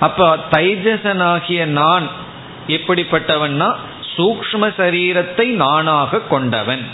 [0.00, 2.24] அப்ப தைஜசனாகிய நான்
[2.68, 3.74] எப்படிப்பட்டவன்னா
[4.16, 6.84] சூக்ம சரீரத்தை நானாக கொண்டவன்.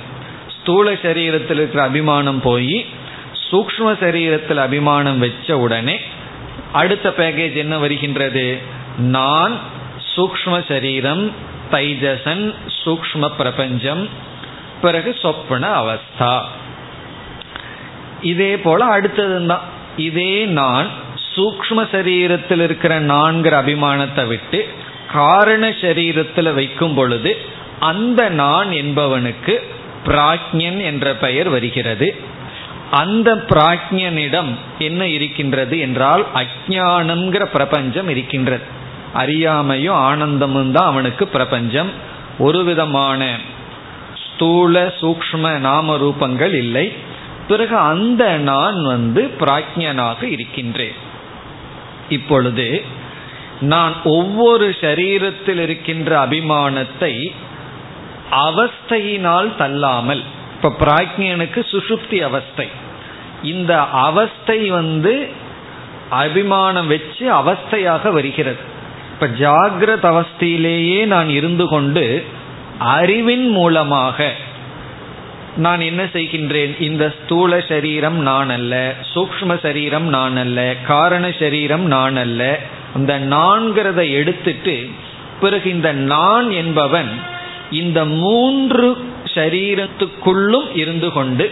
[0.57, 2.87] ஸ்தூல சரீரத்தில் இருக்கிற அபிமானம் போய்
[3.51, 6.01] சூக்ம சரீரத்தில் அபிமானம் வச்ச உடனே
[6.73, 8.59] அடுத்த பேக்கேஜ் என்ன வருகின்றது?
[8.99, 9.55] நான்
[10.17, 11.31] சூக்ம சரீரம்
[11.71, 12.55] தைஜசன்
[12.85, 14.09] சூக்ம பிரபஞ்சம்
[14.83, 16.41] பிறகு சொப்பன அவஸ்தா.
[18.23, 20.89] இதே போல அடுத்ததுதான் இதே நான்
[21.35, 24.61] சூக்ம சரீரத்தில் இருக்கிற நான்கிற அபிமானத்தை விட்டு
[25.13, 27.37] காரண சரீரத்தில் வைக்கும் பொழுது
[27.81, 29.55] அந்த நான் என்பவனுக்கு
[30.07, 32.17] பிராக்ஞன் என்ற பெயர் வருகிறது.
[32.91, 38.63] அந்த பிராக்ஞனிடம் என்ன இருக்கின்றது என்றால் அஜானம்ங்கிற பிரபஞ்சம் இருக்கின்றது.
[39.15, 41.91] அறியாமையும் ஆனந்தமும் தான் அவனுக்கு பிரபஞ்சம்.
[42.39, 43.37] ஒரு விதமான
[44.27, 46.93] ஸ்தூல சூக்ம நாம ரூபங்கள் இல்லை.
[47.49, 50.95] பிறகு அந்த நான் வந்து பிராக்ஞனாக இருக்கின்றேன்.
[52.09, 52.85] இப்பொழுது
[53.63, 57.31] நான் ஒவ்வொரு சரீரத்தில் இருக்கின்ற அபிமானத்தை
[58.31, 60.23] அவஸ்தையினால் தள்ளாமல்
[60.55, 62.69] இப்ப பிராக்ஞனுக்கு சுசுப்தி அவஸ்தை.
[63.43, 65.29] இந்த அவஸ்தை வந்து
[66.11, 68.63] அபிமானம் வச்சு அவஸ்தையாக வருகிறது.
[69.13, 72.25] இப்ப ஜாகிரத அவஸ்தையிலேயே நான் இருந்து கொண்டு
[72.79, 74.33] அறிவின் மூலமாக
[75.57, 76.81] நான் என்ன செய்கின்றேன்?
[76.81, 82.59] இந்த ஸ்தூல சரீரம் நான் அல்ல சூக்ம சரீரம் நான் அல்ல காரண சரீரம் நான் அல்ல
[82.95, 84.89] அந்த நான்கிறத எடுத்துட்டு
[85.41, 87.11] பிறகு இந்த நான் என்பவன்
[87.71, 91.51] இந்த மூன்று சரீரத்துக்குள்ளும் இருந்து கொண்டு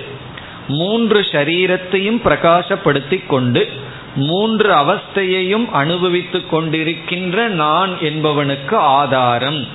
[0.68, 3.68] மூன்று சரீரத்தையும் பிரகாசப்படுத்தி கொண்டு
[4.16, 9.66] மூன்று அவஸ்தையையும் அனுபவித்துக் கொண்டிருக்கின்ற நான் என்பவனுக்கு ஆதாரம்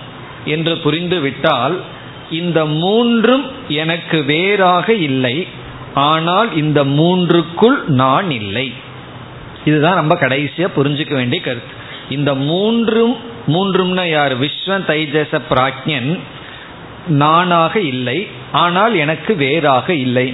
[0.45, 1.79] என்று புரிந்துவிட்டால்
[2.29, 5.47] இந்த மூன்றும் எனக்கு வேறாக இல்லை
[5.93, 8.71] ஆனால் இந்த மூன்றுக்குள் நான் இல்லை.
[9.65, 11.73] இதுதான் நம்ம கடைசியா புரிஞ்சுக்க வேண்டிய கருத்து.
[12.09, 14.39] இந்த மூன்றும் மூன்றும்னா யார்?
[14.39, 16.19] விஸ்வ தைஜச பிராஜ்யன்
[17.07, 18.27] நானாக இல்லை.
[18.51, 20.33] ஆனால் எனக்கு வேறாக இல்லை.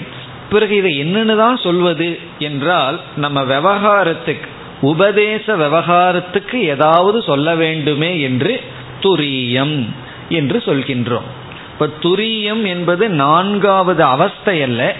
[0.50, 4.48] பிறகு இதை என்னன்னு தான் சொல்வது என்றால் நம்ம விவகாரத்துக்கு
[4.82, 8.62] உபதேச விவகாரத்துக்கு ஏதாவது சொல்ல வேண்டுமே என்று
[9.02, 9.86] துரியம்
[10.30, 11.28] என்று சொல்கின்றோம்.
[11.72, 14.96] இப்ப துரியம் என்பது நான்காவது அவஸ்தை அல்ல.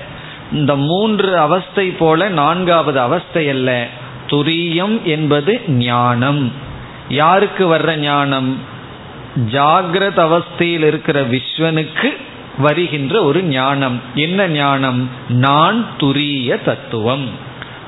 [0.54, 3.88] இந்த மூன்று அவஸ்தை போல நான்காவது அவஸ்தை அல்ல.
[4.32, 6.52] துரியம் என்பது ஞானம்.
[7.10, 8.58] யாருக்கு வர்ற ஞானம்?
[9.52, 12.18] ஜாகிரத அவஸ்தையில் இருக்கிற விஸ்வனுக்கு
[12.58, 14.02] வருகின்ற ஒரு ஞானம்.
[14.16, 15.10] என்ன ஞானம்?
[15.30, 17.30] நான் துரிய தத்துவம்.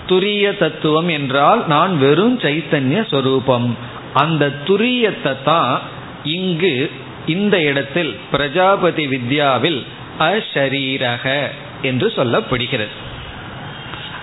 [0.08, 3.78] துரிய தத்துவம் என்றால் நான் வெறும் சைத்தன்ய சொரூபம்.
[4.14, 5.82] அந்த துரியத்தை தான்
[6.24, 6.92] இங்கு
[7.26, 9.86] இந்த இடத்தில் பிரஜாபதி வித்யாவில்
[10.20, 11.48] அஷரீரக
[11.82, 13.12] என்று சொல்லப்படுகிறது.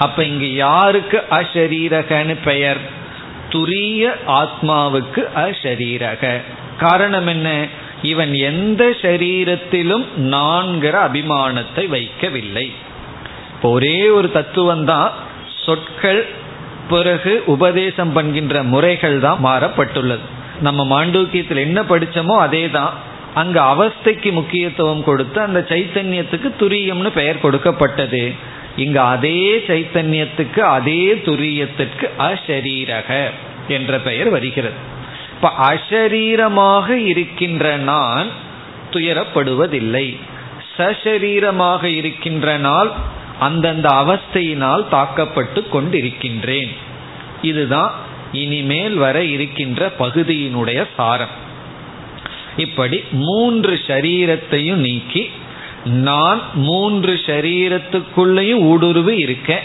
[0.05, 2.81] அப்ப இங்க யாருக்கு அஷரீரகன்னு பெயர்?
[3.53, 4.03] துரிய
[4.41, 6.23] ஆத்மாவுக்கு அஷரீரக
[6.83, 7.49] காரணம் என்ன?
[8.03, 12.67] இவன் எந்த சரீரத்திலும் நான்கிற அபிமானத்தை வைக்கவில்லை.
[13.55, 15.11] இப்போ ஒரே ஒரு தத்துவம் தான்
[15.65, 16.23] சொற்கள்
[16.93, 20.25] பிறகு உபதேசம் பண்கின்ற முறைகள் தான் மாறப்பட்டுள்ளது.
[20.67, 22.93] நம்ம மாண்டூக்கியத்தில் என்ன படிச்சோமோ அதே தான்.
[23.41, 28.23] அங்கே அவஸ்தைக்கு முக்கியத்துவம் கொடுத்து அந்த சைத்தன்யத்துக்கு துரியம்னு பெயர் கொடுக்கப்பட்டது.
[28.77, 33.31] இங்க அதே சைத்தன்யத்துக்கு அதே துரியத்திற்கு அஷரீரக
[33.69, 34.75] என்ற பெயர் வருகிறது.
[35.35, 38.27] இப்ப அஷரீரமாக இருக்கின்ற நான்
[38.91, 40.17] துயரப்படுவதில்லை.
[40.77, 42.91] சசரீரமாக இருக்கின்ற நாள்
[43.39, 46.71] அந்தந்த அவஸ்தையினால் தாக்கப்பட்டு கொண்டிருக்கின்றேன்.
[47.43, 47.93] இதுதான்
[48.33, 51.49] இனிமேல் வர இருக்கின்ற பகுதியினுடைய சாரம்.
[52.57, 55.31] இப்படி மூன்று ஷரீரத்தையும் நீக்கி
[55.85, 59.61] நான் மூன்று ஷரீரத்துக்குள்ளேயும் ஊடுருவி இருக்க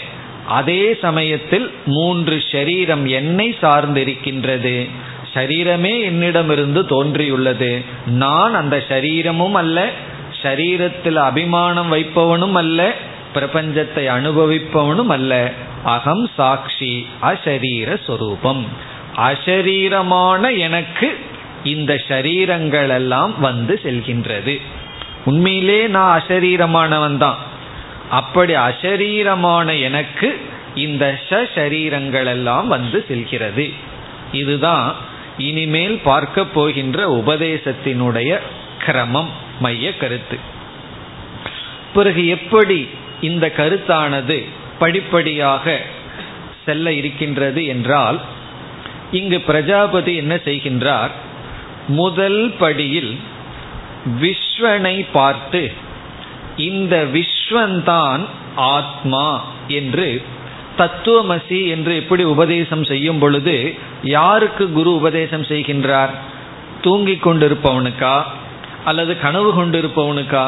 [0.46, 4.90] அதே சமயத்தில் மூன்று ஷரீரம் என்னை சார்ந்திருக்கின்றது.
[5.34, 7.84] ஷரீரமே என்னிடமிருந்து தோன்றியுள்ளது.
[8.06, 9.90] நான் அந்த ஷரீரமும் அல்ல
[10.42, 12.92] ஷரீரத்தில் அபிமானம் வைப்பவனும் அல்ல
[13.34, 15.52] பிரபஞ்சத்தை அனுபவிப்பவனும் அல்ல.
[15.84, 18.66] அகம் சாட்சி அசரீர சொரூபம்.
[19.16, 21.18] அசரீரமான எனக்கு
[21.64, 24.60] இந்த ஷரீரங்கள் எல்லாம் வந்து செல்கின்றது.
[25.30, 27.38] உண்மையிலே நான் அசரீரமானவன் தான்.
[28.10, 30.28] அப்படி அசரீரமான எனக்கு
[30.74, 31.04] இந்த
[31.54, 33.66] சரீரங்கள் எல்லாம் வந்து செல்கிறது.
[34.32, 34.88] இதுதான்
[35.38, 38.30] இனிமேல் பார்க்க போகின்ற உபதேசத்தினுடைய
[38.84, 40.38] கிரமம் மைய கருத்து.
[41.94, 42.78] பிறகு எப்படி
[43.20, 44.38] இந்த கருத்தானது
[44.78, 45.76] படிப்படியாக
[46.64, 48.18] செல்ல இருக்கின்றது என்றால்
[49.10, 51.12] இங்கு பிரஜாபதி என்ன செய்கின்றார்?
[51.88, 53.12] முதல் படியில்
[54.56, 55.60] விஸ்வனை பார்த்து
[56.56, 58.22] இந்த விஸ்வந்தான்
[58.54, 60.22] ஆத்மா என்று
[60.78, 63.54] தத்துவமசி என்று எப்படி உபதேசம் செய்யும் பொழுது
[64.02, 66.12] யாருக்கு குரு உபதேசம் செய்கின்றார்?
[66.82, 68.14] தூங்கிக் கொண்டிருப்பவனுக்கா?
[68.84, 70.44] அல்லது கனவு கொண்டிருப்பவனுக்கா?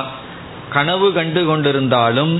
[0.70, 2.34] கனவு கண்டு கொண்டிருந்தாலும்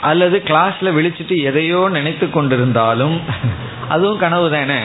[0.00, 3.18] அல்லது கிளாஸ்ல விழிச்சிட்டு எதையோ நினைத்து கொண்டிருந்தாலும்
[3.88, 4.80] அதுவும் கனவு தானே?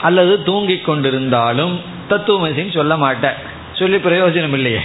[0.00, 1.76] அல்லது தூங்கி கொண்டிருந்தாலும்
[2.08, 3.38] தத்துவமசின்னு சொல்ல மாட்டேன்.
[3.72, 4.82] சொல்லி பிரயோஜனம் இல்லையே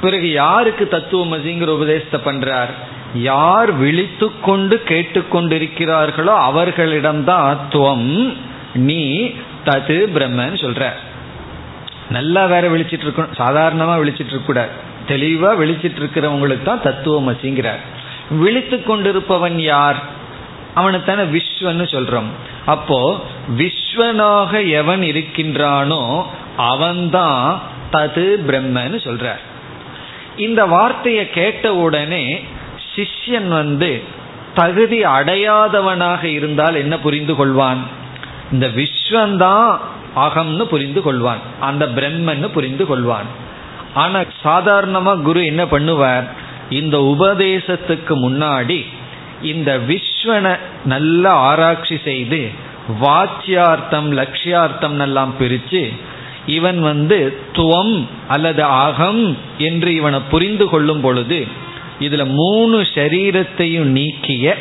[0.00, 2.72] பிறகு யாருக்கு தத்துவமசிங்கிற உபதேசத்தை பண்றார்?
[3.14, 8.36] யார் விழித்து கொண்டு கேட்டுக்கொண்டிருக்கிறார்களோ அவர்களிடம்தான் துவம்
[8.74, 9.02] நீ
[9.64, 10.84] தது பிரம்மன்னு சொல்ற.
[12.10, 14.72] நல்லா வேற விழிச்சிட்டு இருக்கணும் சாதாரணமா விழிச்சிட்டு இருக்க கூடாது
[15.08, 17.82] தெளிவா விழிச்சிட்டு இருக்கிறவங்களுக்கு தான் தத்துவமசிங்கிறார்
[18.42, 20.00] விழித்து கொண்டிருப்பவன் யார்?
[20.74, 22.30] அவனைத்தானே விஸ்வன்னு சொல்றோம்.
[22.66, 22.98] அப்போ
[23.60, 26.02] விஸ்வனாக எவன் இருக்கின்றானோ
[26.56, 27.44] அவன்தான்
[27.90, 29.42] தது பிரம்மன்னு சொல்றார்.
[30.40, 32.24] இந்த வார்த்தையை கேட்ட உடனே
[32.92, 34.02] சிஷ்யன் வந்து
[34.54, 37.82] தகுதி அடையாதவனாக இருந்தால் என்ன புரிந்து கொள்வான்?
[38.52, 39.78] இந்த விஸ்வந்தான்
[40.16, 41.42] அகம்னு புரிந்து கொள்வான்.
[41.60, 43.28] அந்த பிரம்மன்னு புரிந்து கொள்வான்.
[43.94, 46.26] ஆனா சாதாரணமா குரு என்ன பண்ணுவார்?
[46.70, 48.80] இந்த உபதேசத்துக்கு முன்னாடி
[49.42, 52.40] இந்த விஸ்வனை நல்ல ஆராய்ச்சி செய்து
[53.02, 55.82] வாச்சியார்த்தம் லட்சியார்த்தம் எல்லாம் பிரித்து
[56.46, 61.46] இவன் வந்து துவம் அல்லது அகம் என்று இவனை புரிந்து கொள்ளும் பொழுது
[62.00, 64.56] இதுல மூணு சரீரத்தையும் நீக்கிய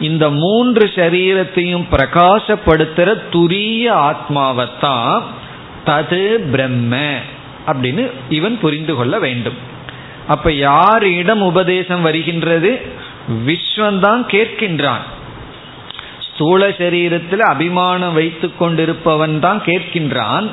[0.00, 5.22] இந்த மூன்று சரீரத்தையும் பிரகாசப்படுத்துற துரிய ஆத்மாவைத்தான்
[5.86, 7.14] தது பிரம்ம
[7.66, 9.54] அப்படின்னு இவன் புரிந்து கொள்ள வேண்டும்.
[10.28, 12.80] அப்ப யாரிடம் உபதேசம் வருகின்றது?
[13.46, 15.00] விஸ்வந்தான் கேட்கின்றான்.
[16.34, 20.46] ஸ்தூல சரீரத்தில் அபிமானம் வைத்து கொண்டிருப்பவன் தான் கேட்கின்றான்.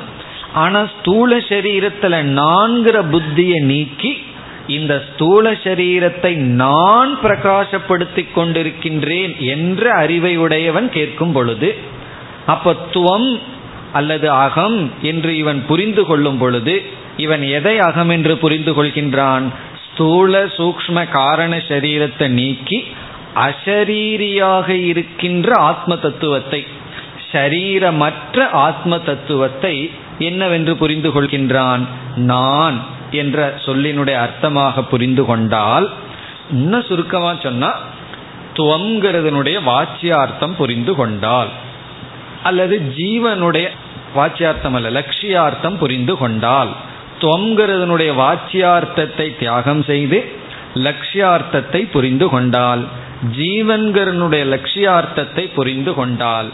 [0.52, 4.22] ஆனா ஸ்தூல சரீரத்துல நான்கிற புத்தியை நீக்கி
[4.66, 11.74] இந்த ஸ்தூல சரீரத்தை நான் பிரகாசப்படுத்திக் கொண்டிருக்கின்றேன் என்ற அறிவை உடையவன் கேட்கும் பொழுது
[12.46, 13.40] அப்பத்துவம்
[13.92, 16.82] அல்லது அகம் என்று இவன் புரிந்து கொள்ளும் பொழுது
[17.16, 19.42] இவன் எதை அகம் என்று புரிந்து கொள்கின்றான்?
[19.92, 22.84] ஸ்தூல சூக்ம காரண சரீரத்தை நீக்கி
[23.34, 26.66] அசரீரியாக இருக்கின்ற ஆத்ம தத்துவத்தை.
[27.32, 31.82] சரீரமற்ற ஆத்ம தத்துவத்தை என்னவென்று புரிந்து கொள்கின்றான்?
[32.16, 32.76] நான்
[33.10, 35.90] என்ற சொல்லினுடைய அர்த்தமாக புரிந்து கொண்டால்
[36.50, 37.70] இன்னும் சுருக்கமாக சொன்னா
[38.54, 41.48] துவங்கிறதனுடைய வாச்சியார்த்தம் புரிந்து கொண்டால்
[42.42, 43.68] அல்லது ஜீவனுடைய
[44.14, 46.68] வாச்சியார்த்தம் அல்ல லட்சியார்த்தம் புரிந்து கொண்டால்
[47.20, 50.18] துவங்கிறதனுடைய வாச்சியார்த்தத்தை தியாகம் செய்து
[50.74, 52.82] லட்சியார்த்தத்தை புரிந்து கொண்டால்
[53.36, 56.50] ஜீவன்கிறனுடைய லட்சியார்த்தத்தை புரிந்து கொண்டால்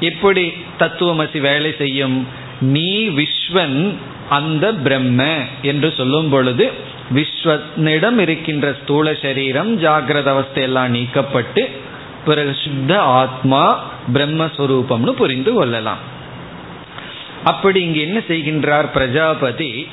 [0.00, 2.26] எப்படி தத்துவமசி வேலை செய்யும்?
[2.60, 3.94] நீ விஸ்வன்
[4.28, 6.72] அந்த பிரம்ம என்று சொல்லும் பொழுது
[7.14, 11.70] விஸ்வனிடம் இருக்கின்ற ஸ்தூல சரீரம் ஜாகிரத அவஸ்தையெல்லாம் நீக்கப்பட்டு
[12.24, 15.98] பிறகு சுத்த ஆத்மா பிரம்மஸ்வரூபம்னு புரிந்து கொள்ளலாம்.
[17.44, 19.86] அப்படி இங்கு என்ன செய்கின்றார் பிரஜாபதி?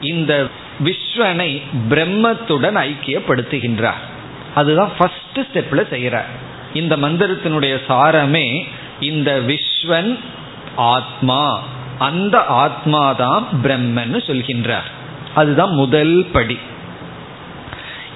[0.00, 0.46] இந்த
[0.84, 4.02] விஸ்வனை பிரம்மத்துடன் ஐக்கியப்படுத்துகின்றார்.
[4.54, 6.28] அதுதான் ஃபர்ஸ்ட் ஸ்டெப்ல செய்கிறார்.
[6.74, 8.64] இந்த மந்திரத்தினுடைய சாரமே
[9.00, 10.18] இந்த விஸ்வன்
[10.76, 11.62] ஆத்மா
[11.98, 14.90] அந்த ஆத்மாதான் பிரம்மன்னு சொல்கின்றார்.
[15.34, 16.58] அதுதான் முதல் படி.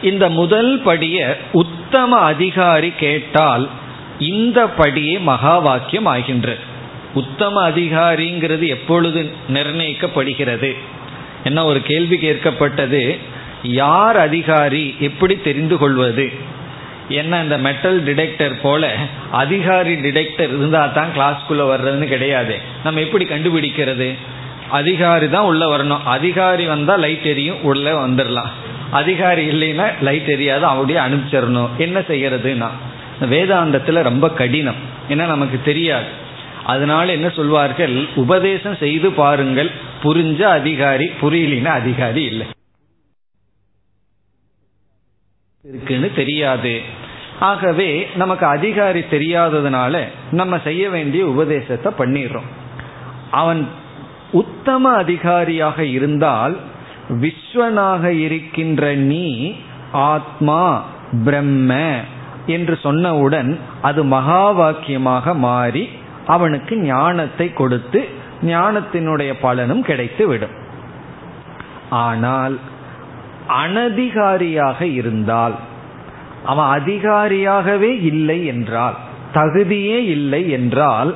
[0.03, 3.69] இந்த முதல் படிய உத்தம அதிகாரி கேட்டால்
[4.19, 6.59] இந்த படியே மகா வாக்கியம் ஆகின்றது.
[7.15, 10.77] உத்தம அதிகாரிங்கிறது எப்பொழுது நிர்ணயிக்கப்படுகிறது?
[11.45, 13.19] என்ன ஒரு கேள்வி கேட்கப்பட்டது?
[13.63, 14.95] யார் அதிகாரி?
[15.01, 16.33] எப்படி தெரிந்து கொள்வது?
[17.09, 18.95] ஏன்னா இந்த மெட்டல் டிடெக்டர் போல
[19.31, 22.59] அதிகாரி டிடெக்டர் இருந்தால் தான் கிளாஸ்க்குள்ளே வர்றதுன்னு கிடையாது.
[22.85, 24.15] நம்ம எப்படி கண்டுபிடிக்கிறது?
[24.71, 26.03] அதிகாரி தான் உள்ளே வரணும்.
[26.05, 28.51] அதிகாரி வந்தால் லைட் எரியும் உள்ளே வந்துடலாம்
[28.91, 31.69] அதிகாரி இல்லைன்னா லைட் எரியாது அப்படியே அனுப்பிச்சிடணும்.
[31.79, 32.69] என்ன செய்யறதுன்னா
[33.21, 34.77] வேதாந்தத்தில் ரொம்ப கடினம்.
[35.09, 36.07] ஏன்னா நமக்கு தெரியாது.
[36.65, 38.07] அதனால என்ன சொல்வார்கள்?
[38.15, 39.71] உபதேசம் செய்து பாருங்கள்.
[40.03, 42.47] புரிஞ்ச அதிகாரி புரியலினா அதிகாரி இல்லை.
[45.65, 46.81] இருக்குன்னு தெரியாது.
[47.41, 49.95] ஆகவே நமக்கு அதிகாரி தெரியாததுனால
[50.31, 52.49] நம்ம செய்ய வேண்டிய உபதேசத்தை பண்ணிடுறோம்.
[53.31, 53.63] அவன்
[54.33, 56.57] உத்தம அதிகாரியாக இருந்தால்
[57.23, 59.55] விஸ்வனாக இருக்கின்ற நீ
[59.93, 60.85] ஆத்மா
[61.25, 61.81] பிரம்ம
[62.47, 63.51] என்று சொன்னவுடன்
[63.83, 65.89] அது மகா வாக்கியமாக மாறி
[66.27, 68.09] அவனுக்கு ஞானத்தை கொடுத்து
[68.43, 70.55] ஞானத்தினுடைய பலனும் கிடைத்து விடும்
[72.05, 72.55] ஆனால்
[73.49, 75.55] அனதிகாரியாக இருந்தால்
[76.45, 78.95] அவன் அதிகாரியாகவே இல்லை என்றால்
[79.35, 81.15] தகுதியே இல்லை என்றால்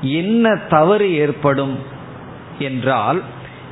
[0.00, 1.78] என்ன தவறு ஏற்படும்
[2.58, 3.22] என்றால்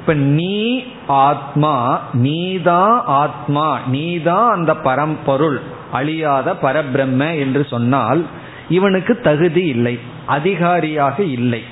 [0.01, 5.61] இப்ப நீ ஆத்மா நீதான் ஆத்மா நீதான் அந்த பரம்பொருள்
[5.93, 8.27] அழியாத பரபிரம்ம என்று சொன்னால்
[8.69, 11.63] இவனுக்கு தகுதி இல்லை அதிகாரியாக இல்லை.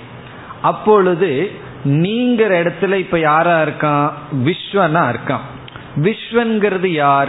[0.63, 1.51] அப்பொழுது
[1.85, 4.11] நீங்கிற இடத்துல இப்ப யாரா இருக்கான்?
[4.45, 5.47] விஸ்வனா இருக்கான்.
[5.97, 7.29] விஸ்வன்கிறது யார்?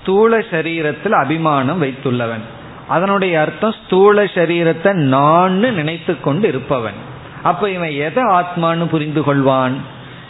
[0.00, 2.40] ஸ்தூல சரீரத்தில் அபிமானம் வைத்துள்ளவன்.
[2.88, 7.08] அதனுடைய அர்த்தம் ஸ்தூல சரீரத்தை நான் நினைத்து கொண்டு இருப்பவன்.
[7.42, 9.72] அப்ப இவன் எதை ஆத்மான்னு புரிந்து கொள்வான்?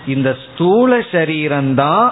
[0.06, 2.10] இந்த ஸ்தூல சரீரம்தான்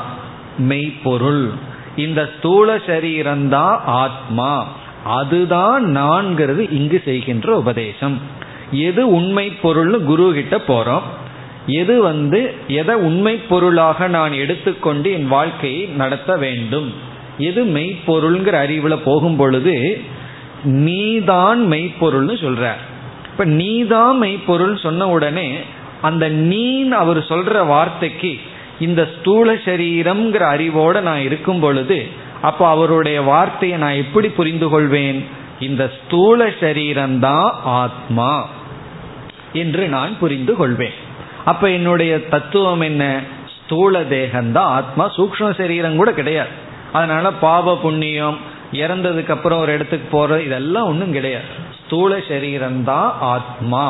[0.59, 1.51] மெய்ப்பொருள்.
[1.97, 4.67] இந்த ஸ்தூல சரீரம்தான் ஆத்மா.
[5.05, 8.21] அதுதான் நான்கிறது இங்கு செய்கின்ற உபதேசம்.
[8.71, 11.03] எது உண்மை பொருள்னு குரு கிட்ட போறோம்.
[11.69, 16.93] எது வந்து எதை உண்மை பொருளாக நான் எடுத்துக்கொண்டு என் வாழ்க்கையை நடத்த வேண்டும்?
[17.39, 20.03] எது மெய்ப்பொருள்ங்கிற அறிவுல போகும் பொழுது
[20.65, 22.73] நீதான் மெய்ப்பொருள்னு சொல்ற
[23.31, 25.57] இப்ப நீதான் மெய்ப்பொருள் சொன்ன உடனே
[26.01, 28.39] அந்த நீன் அவர் சொல்ற வார்த்தைக்கு
[28.81, 32.07] இந்த ஸ்தூல சரீரம்ங்கிற அறிவோட நான் இருக்கும் பொழுது
[32.43, 35.25] அப்போ அவருடைய வார்த்தையை நான் எப்படி புரிந்து கொள்வேன்?
[35.61, 38.49] இந்த ஸ்தூல சரீரம்தான் ஆத்மா
[39.53, 41.07] என்று நான் புரிந்து கொள்வேன்.
[41.49, 43.05] அப்ப என்னுடைய தத்துவம் என்ன?
[43.65, 46.55] ஸ்தூல தேகம்தான் ஆத்மா சூக்ம சரீரம் கூட கிடையாது.
[46.93, 48.39] அதனால பாவ புண்ணியம்
[48.73, 51.51] இறந்ததுக்கு அப்புறம் ஒரு இடத்துக்கு போறது இதெல்லாம் ஒன்றும் கிடையாது.
[51.85, 53.87] ஸ்தூல சரீரம்தான் ஆத்மா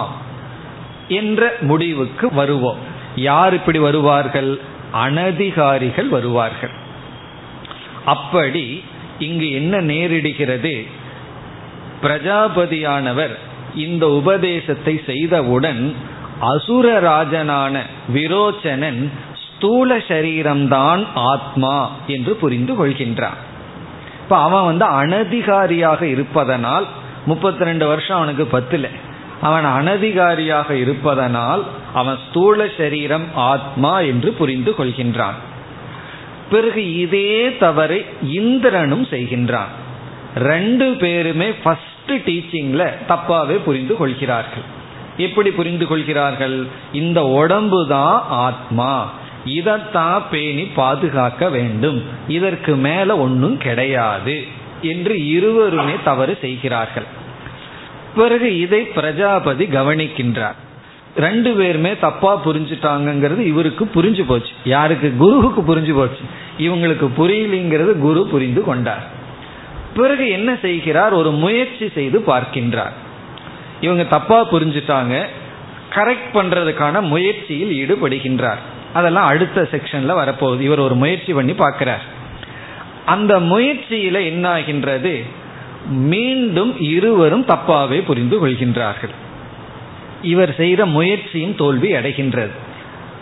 [1.09, 2.81] என்ற முடிவுக்கு வருவோம்.
[3.16, 4.51] யார் இப்படி வருவார்கள்?
[4.92, 6.75] அனதிகாரிகள் வருவார்கள்.
[8.05, 8.85] அப்படி
[9.18, 10.75] இங்கு என்ன நேரிடுகிறது?
[12.03, 13.35] பிரஜாபதியானவர்
[13.75, 15.83] இந்த உபதேசத்தை செய்தவுடன்
[16.42, 17.79] அசுரராஜனான
[18.14, 23.38] விரோச்சனன் ஸ்தூல சரீரம்தான் ஆத்மா என்று புரிந்து கொள்கின்றான்.
[24.22, 26.87] இப்ப அவன் வந்து அனதிகாரியாக இருப்பதனால்
[27.27, 28.88] முப்பத்தி ரெண்டு வருஷம் அவனுக்கு பத்துல.
[29.40, 35.38] அவன் அனதிகாரியாக இருப்பதனால் அவன் ஸ்தூல சரீரம் ஆத்மா என்று புரிந்து கொள்கின்றான்.
[36.51, 39.72] பிறகு இதே தவறை இந்திரனும் செய்கின்றான்.
[40.37, 44.77] ரெண்டு பேருமே ஃபர்ஸ்ட் டீச்சிங்ல தப்பாவே புரிந்து கொள்கிறார்கள்.
[45.18, 46.66] எப்படி புரிந்து கொள்கிறார்கள்?
[46.92, 49.12] இந்த உடம்பு தான் ஆத்மா.
[49.44, 52.02] இதைத்தான் பேணி பாதுகாக்க வேண்டும்.
[52.28, 54.46] இதற்கு மேல ஒன்றும் கிடையாது
[54.83, 57.02] என்று இருவருமே தவறு செய்கிறார்கள்.
[58.16, 60.54] பிறகு இதை பிரஜாபதி கவனிக்கின்றார்.
[61.16, 64.52] ரெண்டு பேருமே தப்பா புரிஞ்சுட்டாங்கிறது இவருக்கு புரிஞ்சு போச்சு.
[64.64, 65.16] யாருக்கு?
[65.16, 66.22] குருவுக்கு புரிஞ்சு போச்சு.
[66.59, 69.07] இவங்களுக்கு புரியலிங்கிறது குரு புரிந்து கொண்டார்.
[69.96, 71.12] பிறகு என்ன செய்கிறார்?
[71.12, 72.92] ஒரு முயற்சி செய்து பார்க்கின்றார்.
[73.80, 75.26] இவங்க தப்பா புரிஞ்சுட்டாங்க
[75.94, 78.62] கரெக்ட் பண்றதுக்கான முயற்சியில் ஈடுபடுகின்றார்.
[78.92, 80.60] அதெல்லாம் அடுத்த செக்ஷன்ல வரப்போகுது.
[80.60, 82.02] இவர் ஒரு முயற்சி பண்ணி பார்க்கிறார்.
[83.04, 85.24] அந்த முயற்சியில என்ன ஆகின்றது
[85.88, 89.14] மீண்டும் இருவரும் தப்பாவே புரிந்து கொள்கின்றார்கள்.
[90.22, 92.54] இவர் செய்த முயற்சியும் தோல்வி அடைகின்றது.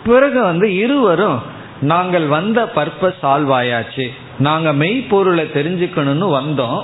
[0.03, 1.41] பிறகு வந்து இருவரும்
[1.81, 6.81] நாங்கள் வந்த பர்பஸ் சால்வ் ஆயாச்சு நாங்கள் மெய்ப்பொருளை தெரிஞ்சுக்கணும்னு வந்தோம்.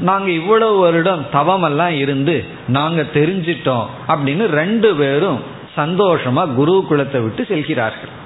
[0.00, 5.40] நாங்க இவ்வளவு வருடம் தவமெல்லாம் இருந்து நாங்க தெரிஞ்சிட்டோம் அப்படின்னு ரெண்டு பேரும்
[5.76, 8.20] சந்தோஷமா குரு குலத்தை விட்டு செல்கிறார்கள்.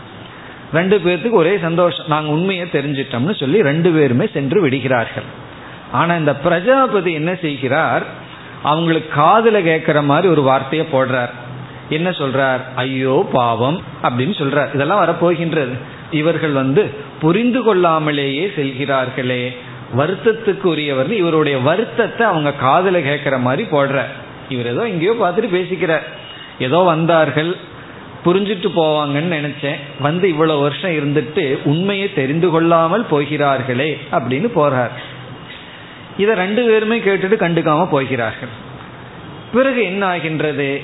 [0.72, 2.06] ரெண்டு பேர்த்துக்கு ஒரே சந்தோஷம்.
[2.08, 5.22] நாங்க உண்மையை தெரிஞ்சிட்டோம்னு சொல்லி ரெண்டு பேருமே சென்று விடுகிறார்கள்.
[5.92, 8.02] ஆனா இந்த பிரஜாபதி என்ன செய்கிறார்?
[8.62, 11.30] அவங்களுக்கு காதில் கேட்கிற மாதிரி ஒரு வார்த்தையை போடுறார்.
[11.88, 12.60] என்ன சொல்றார்?
[12.74, 14.74] ஐயோ பாவம் அப்படின்னு சொல்றார்.
[14.74, 15.78] இதெல்லாம் வரப்போகின்றது.
[16.10, 19.56] இவர்கள் வந்து புரிந்து கொள்ளாமலேயே செல்கிறார்களே.
[19.94, 24.02] வருத்தத்துக்கு உரியவர் இவருடைய வருத்தத்தை அவங்க காதல கேட்கிற மாதிரி போடுற.
[24.48, 26.02] இவர் ஏதோ எங்கேயோ பார்த்துட்டு பேசிக்கிறார்.
[26.58, 27.56] ஏதோ வந்தார்கள்
[28.24, 29.76] புரிஞ்சிட்டு போவாங்கன்னு நினைச்சேன்.
[30.00, 34.94] வந்து இவ்வளவு வருஷம் இருந்துட்டு உண்மையை தெரிந்து கொள்ளாமல் போகிறார்களே அப்படின்னு போறார்.
[36.16, 38.48] இதை ரெண்டு பேருமே கேட்டுட்டு கண்டுக்காம போகிறார்கள்.
[39.52, 40.80] பிறகு என்ன ஆகின்றது?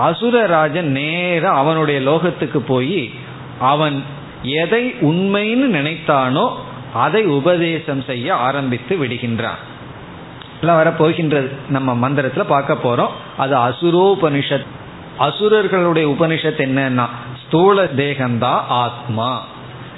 [0.00, 3.10] அசுரராஜன் நேர அவனுடைய லோகத்துக்கு போய்
[3.58, 4.04] அவன்
[4.42, 9.58] எதை உண்மைன்னு நினைத்தானோ அதை உபதேசம் செய்ய ஆரம்பித்து விடுகின்றான்
[10.60, 11.50] எல்லாம் வர போகின்றது.
[11.68, 13.10] நம்ம மந்திரத்துல பார்க்க போறோம்.
[13.36, 14.66] அது அசுரோபனிஷத்.
[15.18, 17.06] அசுரர்களுடைய உபனிஷத் என்னன்னா
[17.46, 19.46] ஸ்தூல தேகம்தான் ஆத்மா.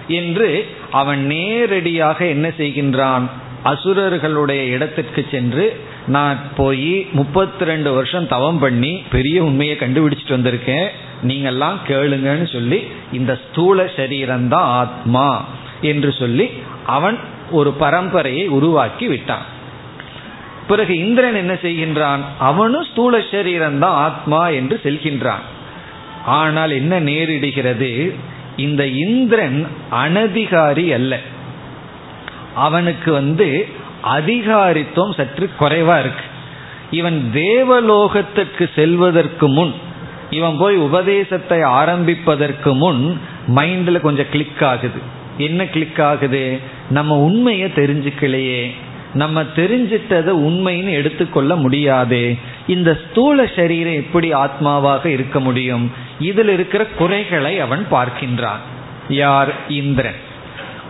[0.09, 3.23] என்று அவன் நேரடியாக என்ன செய்கின்றான்?
[3.65, 10.87] அசுரர்களுடைய இடத்திற்கு சென்று நான் போய் முப்பத்தி ரெண்டு வருஷம் தவம் பண்ணி பெரிய உண்மையை கண்டுபிடிச்சிட்டு வந்திருக்கேன்.
[11.27, 15.45] நீங்கெல்லாம் கேளுங்கன்னு சொல்லி இந்த ஸ்தூல சரீரம்தான் ஆத்மா
[15.81, 16.51] என்று சொல்லி
[16.91, 17.19] அவன்
[17.51, 19.47] ஒரு பரம்பரையை உருவாக்கி விட்டான்.
[20.69, 22.21] பிறகு இந்திரன் என்ன செய்கின்றான்?
[22.39, 25.45] அவனும் ஸ்தூல சரீரம்தான் ஆத்மா என்று செல்கின்றான்.
[26.25, 27.93] ஆனால் என்ன நேரிடுகிறது?
[28.57, 29.59] இந்த இந்திரன்
[29.93, 31.19] அனதிகாரி அல்ல.
[32.55, 33.49] அவனுக்கு வந்து
[34.17, 36.27] அதிகாரித்துவம் சற்று குறைவா இருக்கு.
[36.91, 39.75] இவன் தேவலோகத்துக்கு செல்வதற்கு முன்
[40.31, 43.21] இவன் போய் உபதேசத்தை ஆரம்பிப்பதற்கு முன்
[43.55, 45.01] மைண்டில் கொஞ்சம் கிளிக் ஆகுது.
[45.39, 46.43] என்ன கிளிக் ஆகுது?
[46.91, 48.71] நம்ம உண்மையை தெரிஞ்சுக்கலையே.
[49.15, 52.37] நம்ம தெரிஞ்சிட்டதை உண்மைன்னு எடுத்துக்கொள்ள முடியாது.
[52.67, 55.93] இந்த ஸ்தூல சரீரம் எப்படி ஆத்மாவாக இருக்க முடியும்?
[56.21, 58.61] இதில் இருக்கிற குறைகளை அவன் பார்க்கின்றான்.
[59.09, 59.55] யார்?
[59.69, 60.15] இந்திரன்.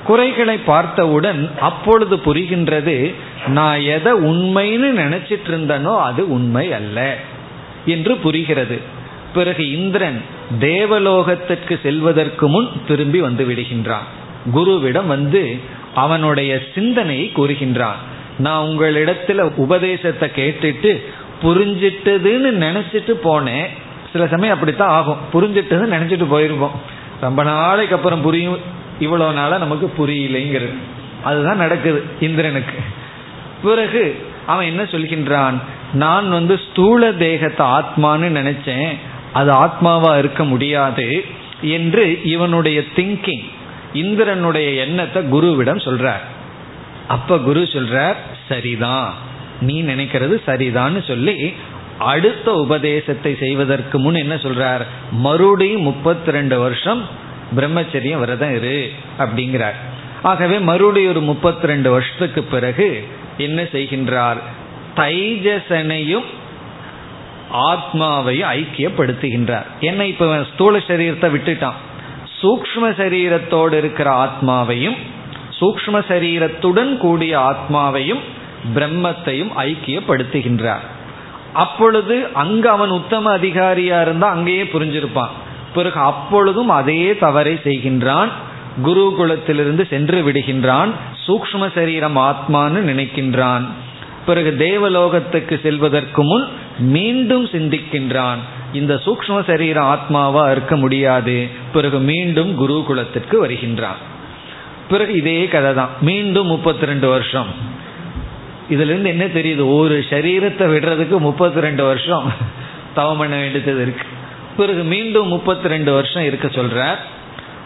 [0.04, 3.14] குறைகளை பார்த்தவுடன் அப்பொழுது புரிகின்றது
[3.46, 7.16] நான் எதை உண்மைன்னு நினைச்சிட்டு இருந்தனோ அது உண்மை அல்ல
[7.86, 8.80] என்று புரிகிறது.
[9.34, 10.22] பிறகு இந்திரன்
[10.60, 14.06] தேவலோகத்திற்கு செல்வதற்கு முன் திரும்பி வந்து விடுகின்றான்.
[14.54, 15.58] குருவிடம் வந்து
[15.94, 17.98] அவனுடைய சிந்தனையை கூறுகின்றான்.
[18.38, 21.04] நான் உங்களிடத்துல உபதேசத்தை கேட்டுட்டு
[21.42, 23.66] புரிஞ்சிட்டதுன்னு நினைச்சிட்டு போனேன்.
[24.12, 25.18] சில சமயம் அப்படித்தான் ஆகும்.
[25.32, 26.76] புரிஞ்சிட்டதுன்னு நினைச்சிட்டு போயிருப்போம்.
[27.20, 28.58] ரொம்ப நாளைக்கு அப்புறம் புரியும்.
[29.00, 30.74] இவ்வளோ நாளாக நமக்கு புரியலைங்கிறது.
[31.22, 32.78] அதுதான் நடக்குது இந்திரனுக்கு.
[33.62, 35.54] பிறகு அவன் என்ன சொல்கின்றான்?
[35.92, 38.96] நான் வந்து ஸ்தூல தேகத்தை ஆத்மான்னு நினைச்சேன்.
[39.32, 41.24] அது ஆத்மாவா இருக்க முடியாது
[41.60, 43.44] என்று இவனுடைய திங்கிங்
[43.92, 46.24] இந்திரனுடைய எண்ணத்தை குருவிடம் சொல்றார்.
[47.08, 48.14] அப்ப குரு சொல்றார்
[48.48, 49.14] சரிதான்.
[49.60, 51.54] நீ நினைக்கிறது சரிதான்னு சொல்லி
[51.98, 54.80] அடுத்த உபதேசத்தை செய்வதற்கு முன் என்ன சொல்றார்?
[55.10, 57.06] மறுபடியும் முப்பத்தி ரெண்டு வருஷம்
[57.56, 59.74] பிரம்மச்சரியம் விரதம் இரு அப்படிங்கிறார்.
[60.22, 64.36] ஆகவே மறுபடியும் ஒரு முப்பத்தி ரெண்டு வருஷத்துக்கு பிறகு என்ன செய்கின்றார்?
[64.96, 66.24] தைஜசனையும்
[67.52, 69.64] ஆத்மாவையும் ஐக்கியப்படுத்துகின்றார்.
[69.80, 71.74] என்ன இப்ப ஸ்தூல சரீரத்தை விட்டுட்டான்?
[72.42, 74.96] சூக்ம சரீரத்தோடு இருக்கிற ஆத்மாவையும்
[75.60, 78.20] சூக்ம சரீரத்துடன் கூடிய ஆத்மாவையும்
[78.74, 80.86] பிரம்மத்தையும் ஐக்கியப்படுத்துகின்றார்.
[81.52, 85.28] அப்பொழுது அங்கு அவன் உத்தம அதிகாரியா இருந்தா அங்கேயே புரிஞ்சிருப்பான்.
[85.74, 88.28] பிறகு அப்பொழுதும் அதே தவறை செய்கின்றான்.
[88.84, 90.90] குருகுலத்திலிருந்து சென்று விடுகின்றான்.
[91.26, 93.64] சூக்ம சரீரம் ஆத்மான்னு நினைக்கின்றான்.
[94.30, 96.46] பிறகு தேவலோகத்துக்கு செல்வதற்கு முன்
[96.78, 98.40] மீண்டும் சிந்திக்கின்றான்.
[98.72, 101.36] இந்த சூக்ம சரீர ஆத்மாவா இருக்க முடியாது.
[101.72, 104.00] பிறகு மீண்டும் குருகுலத்திற்கு வருகின்றான்.
[104.88, 107.50] பிறகு இதே கதை தான் மீண்டும் முப்பத்தி ரெண்டு வருஷம்.
[108.70, 109.64] இதுல இருந்து என்ன தெரியுது?
[109.78, 112.32] ஒரு சரீரத்தை விடுறதுக்கு முப்பத்தி ரெண்டு வருஷம்.
[112.94, 114.06] தவம் பண்ண வேண்டியது இருக்கு.
[114.56, 117.00] பிறகு மீண்டும் முப்பத்தி ரெண்டு வருஷம் இருக்க சொல்றார்.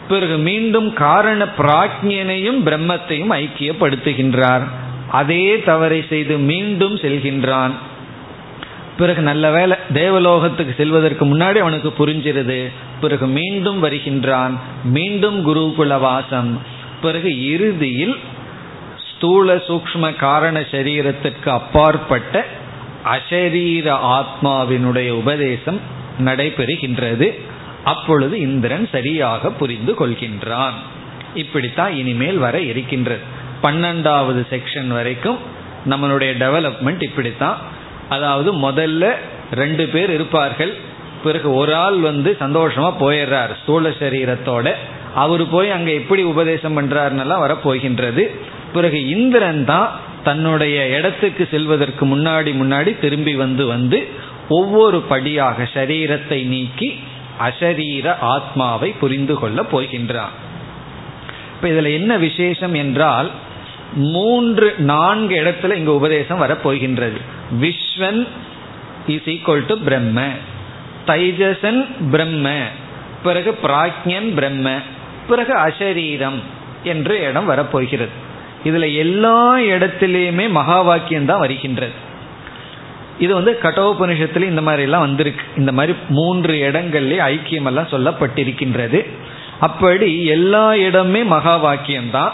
[0.08, 4.66] பிறகு மீண்டும் காரண பிராஜ்யனையும் பிரம்மத்தையும் ஐக்கியப்படுத்துகின்றார்.
[5.14, 7.70] அதே தவறை செய்து மீண்டும் செல்கின்றான்.
[8.98, 12.58] பிறகு நல்ல வேலை தேவலோகத்துக்கு செல்வதற்கு முன்னாடி அவனுக்கு புரிஞ்சிருது.
[13.00, 14.58] பிறகு மீண்டும் வருகின்றான்.
[14.84, 16.60] மீண்டும் குருகுல வாசம்.
[17.02, 18.16] பிறகு இறுதியில்
[19.10, 22.44] ஸ்தூல சூக்ம காரண சரீரத்திற்கு அப்பாற்பட்ட
[23.04, 23.86] அசரீர
[24.16, 25.80] ஆத்மாவினுடைய உபதேசம்
[26.24, 27.28] நடைபெறுகின்றது.
[27.84, 30.76] அப்பொழுது இந்திரன் சரியாக புரிந்து கொள்கின்றான்.
[31.34, 33.42] இப்படித்தான் இனிமேல் வர இருக்கின்றது.
[33.64, 35.38] பன்னெண்டாவது செக்ஷன் வரைக்கும்
[35.90, 37.58] நம்மளுடைய டெவலப்மெண்ட் இப்படித்தான்.
[38.08, 39.04] அதாவது முதல்ல
[39.50, 40.74] ரெண்டு பேர் இருப்பார்கள்.
[41.22, 44.66] பிறகு ஒரு ஆள் வந்து சந்தோஷமா போயிடுறார் ஸ்தூல சரீரத்தோட.
[45.14, 48.22] அவர் போய் அங்க எப்படி உபதேசம் பண்றாருன்னெல்லாம் வரப்போகின்றது.
[48.72, 49.88] பிறகு இந்திரன் தான்
[50.24, 53.98] தன்னுடைய இடத்துக்கு செல்வதற்கு முன்னாடி முன்னாடி திரும்பி வந்து வந்து
[54.48, 56.88] ஒவ்வொரு படியாக சரீரத்தை நீக்கி
[57.46, 60.34] அசரீர ஆத்மாவை புரிந்து கொள்ள போகின்றான்.
[61.54, 63.30] இப்ப இதுல என்ன விசேஷம் என்றால்
[63.94, 67.16] மூன்று நான்கு இடத்துல இங்க உபதேசம் வரப்போகின்றது.
[67.60, 68.26] விஸ்வன்
[69.06, 70.28] இஸ் ஈக்குவல் டு பிரம்ம.
[71.06, 72.66] தைஜசன் பிரம்ம.
[73.22, 74.78] பிறகு பிராக்ஞன் பிரம்ம.
[75.28, 76.42] பிறகு அசரீரம்
[76.82, 78.10] என்று இடம் வரப்போகிறது.
[78.64, 81.92] இதுல எல்லா இடத்திலேயுமே மகா வாக்கியம் தான் வருகின்றது.
[83.18, 85.44] இது வந்து கட்டோபனிஷத்துல இந்த மாதிரி எல்லாம் வந்திருக்கு.
[85.56, 89.06] இந்த மாதிரி மூன்று இடங்கள்லேயே ஐக்கியம் எல்லாம் சொல்லப்பட்டிருக்கின்றது.
[89.60, 92.32] அப்படி எல்லா இடமே மகா வாக்கியம் தான்.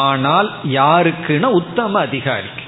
[0.00, 2.64] ஆனால் யாருக்குன்னா உத்தம அதிகாரிக்கு.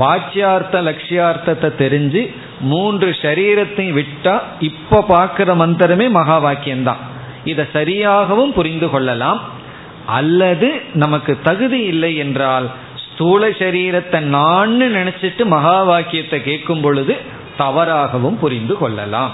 [0.00, 2.22] வாச்சியார்த்த லட்சியார்த்தத்தை தெரிஞ்சு
[2.70, 4.34] மூன்று சரீரத்தையும் விட்டா
[4.68, 7.02] இப்ப பார்க்கிற மந்திரமே மகா வாக்கியம்தான்
[7.44, 9.40] இதை சரியாகவும் புரிந்து கொள்ளலாம்.
[10.18, 12.66] அல்லது நமக்கு தகுதி இல்லை என்றால்
[13.04, 17.14] ஸ்தூல சரீரத்தை நான் நினைச்சிட்டு மகா வாக்கியத்தை கேட்கும் பொழுது
[17.58, 19.32] தவறாகவும் புரிந்து கொள்ளலாம்.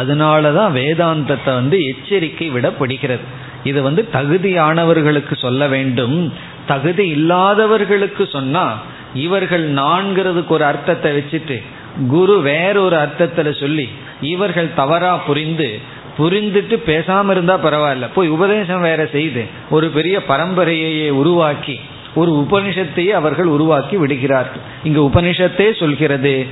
[0.00, 3.26] அதனாலதான் வேதாந்தத்தை வந்து எச்சரிக்கை விடப்படுகிறது.
[3.64, 6.32] இது வந்து தகுதியானவர்களுக்கு சொல்ல வேண்டும்.
[6.66, 8.76] தகுதி இல்லாதவர்களுக்கு சொன்னா
[9.14, 11.62] இவர்கள் நான்கிறதுக்கு ஒரு அர்த்தத்தை வச்சுட்டு
[12.08, 13.88] குரு வேறொரு அர்த்தத்துல சொல்லி
[14.20, 18.08] இவர்கள் தவறா புரிந்து புரிந்துட்டு பேசாம இருந்தா பரவாயில்ல.
[18.14, 21.80] போய் உபதேசம் வேற செய்து ஒரு பெரிய பரம்பரையை உருவாக்கி
[22.14, 24.62] ஒரு உபனிஷத்தையே அவர்கள் உருவாக்கி விடுகிறார்கள்.
[24.84, 26.46] இங்கே உபனிஷத்தே சொல்கிறது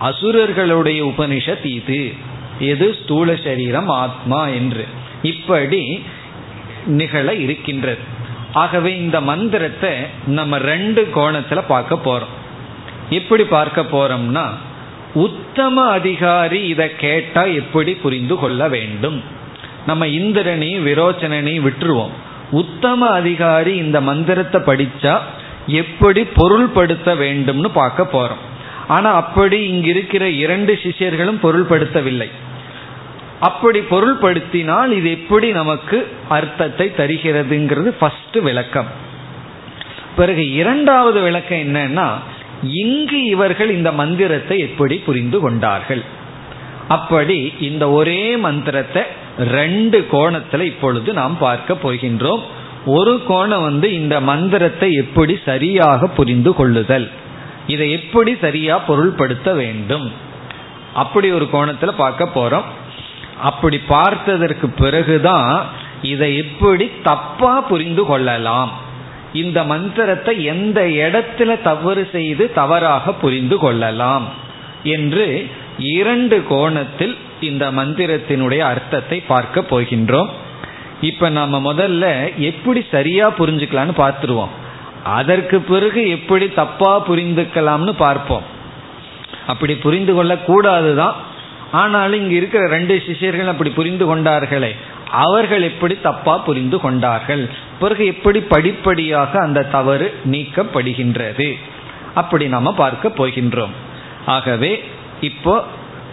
[0.00, 2.12] அசுரர்களுடைய உபனிஷத் இது.
[2.58, 4.84] எது ஸ்தூல சரீரம் ஆத்மா என்று.
[5.22, 6.02] இப்படி
[6.86, 7.98] நிகழ இருக்கின்றது.
[8.52, 9.90] ஆகவே இந்த மந்திரத்தை
[10.26, 12.36] நம்ம ரெண்டு கோணத்துல பார்க்க போறோம்.
[13.10, 14.46] எப்படி பார்க்க போறோம்னா
[15.14, 19.22] உத்தம அதிகாரி இதை கேட்டா எப்படி புரிந்து கொள்ள வேண்டும்?
[19.86, 22.10] நம்ம இந்திரனையும் விரோச்சனையும் விட்டுருவோம்.
[22.50, 25.18] உத்தம அதிகாரி இந்த மந்திரத்தை படிச்சா
[25.66, 28.46] எப்படி பொருள்படுத்த வேண்டும்னு பார்க்க போறோம்.
[28.88, 32.30] ஆனா அப்படி இங்கிருக்கிற இரண்டு சிஷியர்களும் பொருள்படுத்தவில்லை.
[33.40, 38.86] அப்படி பொருள்படுத்தினால் இது எப்படி நமக்கு அர்த்தத்தை தருகிறதுங்கிறது ஃபர்ஸ்ட் விளக்கம்.
[40.16, 42.08] பிறகு இரண்டாவது விளக்கம் என்னன்னா
[42.62, 46.02] இங்கு இவர்கள் இந்த மந்திரத்தை எப்படி புரிந்து கொண்டார்கள்?
[46.88, 49.02] அப்படி இந்த ஒரே மந்திரத்தை
[49.38, 52.42] ரெண்டு கோணத்துல இப்பொழுது நாம் பார்க்க போகின்றோம்.
[52.84, 57.10] ஒரு கோணம் வந்து இந்த மந்திரத்தை எப்படி சரியாக புரிந்து கொள்ளுதல்
[57.66, 60.12] இதை எப்படி சரியா பொருள்படுத்த வேண்டும்?
[60.94, 62.68] அப்படி ஒரு கோணத்துல பார்க்க போறோம்.
[63.42, 65.66] அப்படி பார்த்ததற்கு பிறகுதான்
[66.02, 68.72] இதை எப்படி தப்பா புரிந்து கொள்ளலாம்.
[69.32, 74.28] இந்த மந்திரத்தை எந்த இடத்துல தவறு செய்து தவறாக புரிந்து கொள்ளலாம்
[74.82, 80.28] என்று இரண்டு கோணத்தில் இந்த மந்திரத்தினுடைய அர்த்தத்தை பார்க்க போகின்றோம்.
[81.00, 84.54] இப்ப நம்ம முதல்ல எப்படி சரியா புரிஞ்சுக்கலாம்னு பார்த்துருவோம்.
[85.04, 88.42] அதற்கு பிறகு எப்படி தப்பா புரிந்துக்கலாம்னு பார்ப்போம்.
[89.46, 91.16] அப்படி புரிந்து கொள்ளக்கூடாது தான்
[91.72, 94.76] ஆனாலும் இங்க இருக்கிற ரெண்டு சிஷியர்கள் அப்படி புரிந்து கொண்டார்களே
[95.10, 97.48] அவர்கள் எப்படி தப்பா புரிந்து கொண்டார்கள்?
[97.78, 101.58] பிறகு எப்படி படிப்படியாக அந்த தவறு நீக்கப்படுகின்றது?
[102.14, 103.70] அப்படி நாம பார்க்க போகின்றோம்.
[104.26, 104.84] ஆகவே
[105.20, 105.64] இப்போ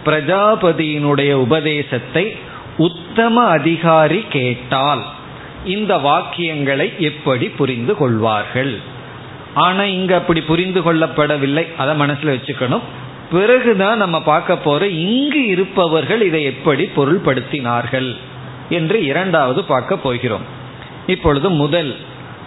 [0.04, 2.36] பிரஜாபதியினுடைய உபதேசத்தை
[2.76, 5.04] உத்தம அதிகாரி கேட்டால்
[5.64, 8.78] இந்த வாக்கியங்களை எப்படி புரிந்து கொள்வார்கள்?
[9.54, 11.76] ஆனா இங்க அப்படி புரிந்து கொள்ளப்படவில்லை.
[11.76, 12.82] அதை மனசுல வச்சுக்கணும்.
[13.30, 18.16] பிறகுதான் நம்ம பார்க்க போற இங்கு இருப்பவர்கள் இதை எப்படி பொருள்படுத்தினார்கள்
[18.68, 20.40] என்று இரண்டாவது பார்க்க போகிறோம்.
[21.06, 21.96] இப்பொழுது முதல்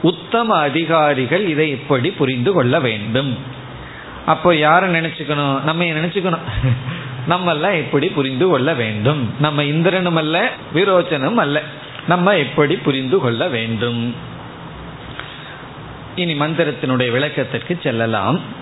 [0.02, 3.38] உத்தம அதிகாரிகள் இதை எப்படி புரிந்து கொள்ள வேண்டும்?
[4.26, 5.62] அப்போ யாரை நினைச்சுக்கணும்?
[5.62, 6.40] நம்ம நினைச்சுக்கணும்?
[7.28, 9.34] நம்ம எல்லாம் எப்படி புரிந்து கொள்ள வேண்டும்?
[9.40, 11.62] நம்ம இந்திரனும் அல்ல விரோச்சனும் அல்ல.
[12.08, 14.16] நம்ம எப்படி புரிந்து கொள்ள வேண்டும்?
[16.16, 18.58] இனி மந்திரத்தினுடைய விளக்கத்திற்கு செல்லலாம்.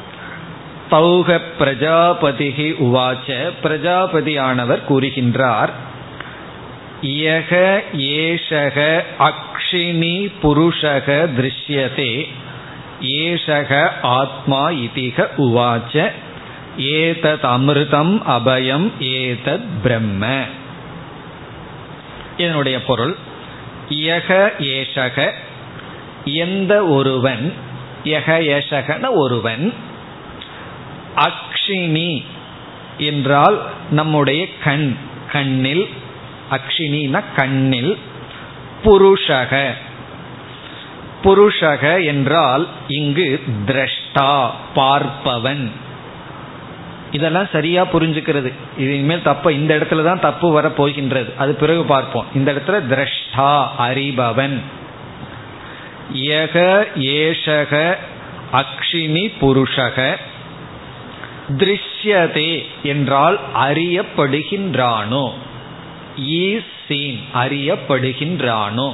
[0.91, 3.51] தௌக பிரஜாபதிகி உவாச்ச.
[3.63, 5.69] பிரஜாபதியானவர் கூறுகின்றார்
[7.01, 12.27] யக ஏஷக அக்ஷினி புருஷக திருஷ்யதே.
[13.01, 16.11] ஏஷக ஆத்மா இதிக உவாச்ச.
[16.77, 20.41] ஏதத் அமிர்தம் அபயம் ஏதத் பிரம்ம.
[22.37, 23.15] இதனுடைய பொருள்
[23.89, 25.31] யக ஏஷக
[26.25, 27.53] எந்த ஒருவன்
[28.03, 29.73] யக ஏஷகன ஒருவன்
[31.17, 32.23] அக்ஷினி
[32.97, 34.95] என்றால் நம்முடைய கண்
[35.31, 35.89] கண்ணில்
[36.51, 37.97] அக்ஷினின கண்ணில்
[38.83, 39.73] புருஷக.
[41.23, 45.71] புருஷக என்றால் இங்கு திரஷ்டா பார்ப்பவன்.
[47.11, 48.53] இதெல்லாம் சரியா புரிஞ்சுக்கிறது.
[48.77, 51.33] இது இனிமேல் தப்ப இந்த இடத்துல தான் தப்பு வர போகின்றது.
[51.37, 52.25] அது பிறகு பார்ப்போம்.
[52.35, 54.61] இந்த இடத்துல திரஷ்டா அறிபவன்.
[56.13, 57.95] ஏக ஏஷக
[58.53, 60.15] அக்ஷினி புருஷக.
[61.49, 65.31] திருஷ்யதே என்றால் அறியப்படுகின்றானோ?
[66.17, 68.93] ஈசீன் அறியப்படுகின்றானோ?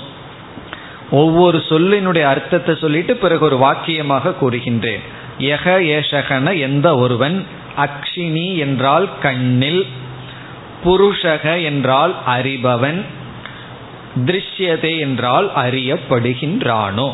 [1.12, 5.00] ஒவ்வொரு சொல்லினுடைய அர்த்தத்தை சொல்லிட்டு பிறகு ஒரு வாக்கியமாக கூறுகின்றேன்.
[5.38, 7.46] எக ஏஷகன எந்த ஒருவன்?
[7.78, 9.86] அக்ஷினி என்றால் கண்ணில்
[10.86, 13.06] புருஷக என்றால் அறிபவன்
[14.26, 17.14] திருஷ்யதே என்றால் அறியப்படுகின்றானோ?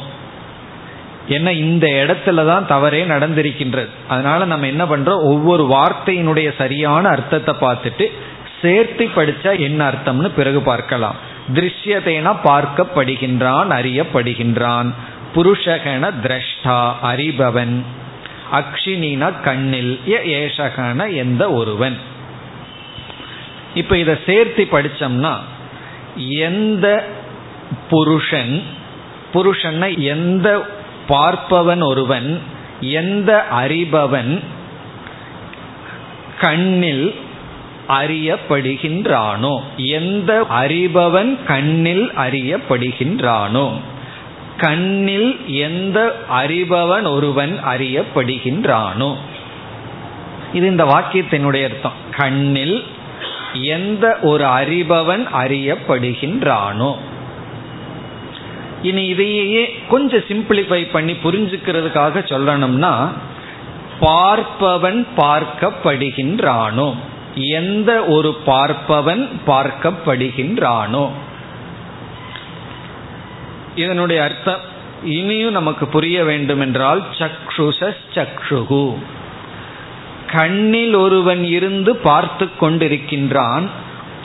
[1.30, 3.88] ஏன்னா இந்த இடத்துல தான் தவறே நடந்திருக்கின்றது.
[4.08, 5.24] அதனால நம்ம என்ன பண்றோம்?
[5.24, 8.12] ஒவ்வொரு வார்த்தையினுடைய சரியான அர்த்தத்தை பார்த்துட்டு
[8.62, 11.16] சேர்த்து படிச்சா என்ன அர்த்தம்னு பிறகு பார்க்கலாம்.
[11.54, 14.94] திருஷ்யத்தைனா பார்க்கப்படுகின்றான் அறியப்படுகின்றான்.
[15.36, 17.76] புருஷகன திரஷ்டா அறிபவன்.
[18.52, 21.98] அக்ஷினின கண்ணில் ஏஷகன எந்த ஒருவன்.
[23.76, 25.34] இப்ப இதை சேர்த்து படிச்சோம்னா
[26.16, 26.88] எந்த
[27.90, 28.64] புருஷன்
[29.34, 30.48] புருஷன்னா எந்த
[31.10, 32.42] பார்ப்பவன் ஒருவன்
[32.82, 34.44] எந்த அறிபவன்
[36.40, 37.16] கண்ணில்
[37.88, 43.72] அறியப்படுகின்றானோ எந்த அறிபவன் கண்ணில் அறியப்படுகின்றானோ
[44.58, 49.16] கண்ணில் எந்த அறிபவன் ஒருவன் அறியப்படுகின்றானோ.
[50.54, 51.94] இது இந்த வாக்கியத்தினுடைய அர்த்தம்.
[52.18, 52.84] கண்ணில்
[53.54, 56.98] எந்த ஒரு அறிபவன் அறியப்படுகின்றானோ.
[58.82, 63.12] இனி இதையே கொஞ்சம் சிம்பிளிஃபை பண்ணி புரிஞ்சுக்கிறதுக்காக சொல்லணும்னா
[64.02, 66.96] பார்ப்பவன் பார்க்கப்படுகின்றானோ?
[67.36, 71.10] எந்த ஒரு பார்ப்பவன் பார்க்கப்படுகின்றானோ?
[73.76, 74.60] இதனுடைய அர்த்தம்
[75.04, 78.96] இனியும் நமக்கு புரிய வேண்டும் என்றால் சக்ஷுஷ சக்ஷுகு.
[80.28, 83.70] கண்ணில் ஒருவன் இருந்து பார்த்து கொண்டிருக்கின்றான்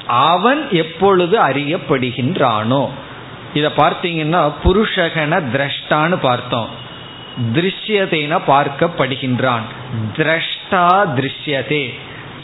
[0.06, 2.88] அவன் எப்பொழுது அறியப்படுகின்றானோ?
[3.54, 6.68] இத பார்த்தீங்கன்னா புருஷகன திரஷ்டான்னு பார்த்தோம்.
[7.52, 9.62] திருஷ்யதேன பார்க்கப்படுகின்றான்.
[10.16, 11.94] திரஷ்டா திருஷ்யதே.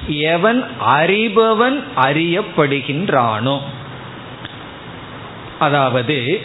[0.06, 3.60] எவன் அறிபவன் அறியப்படுகின்றானோ.
[5.58, 6.40] அதாவது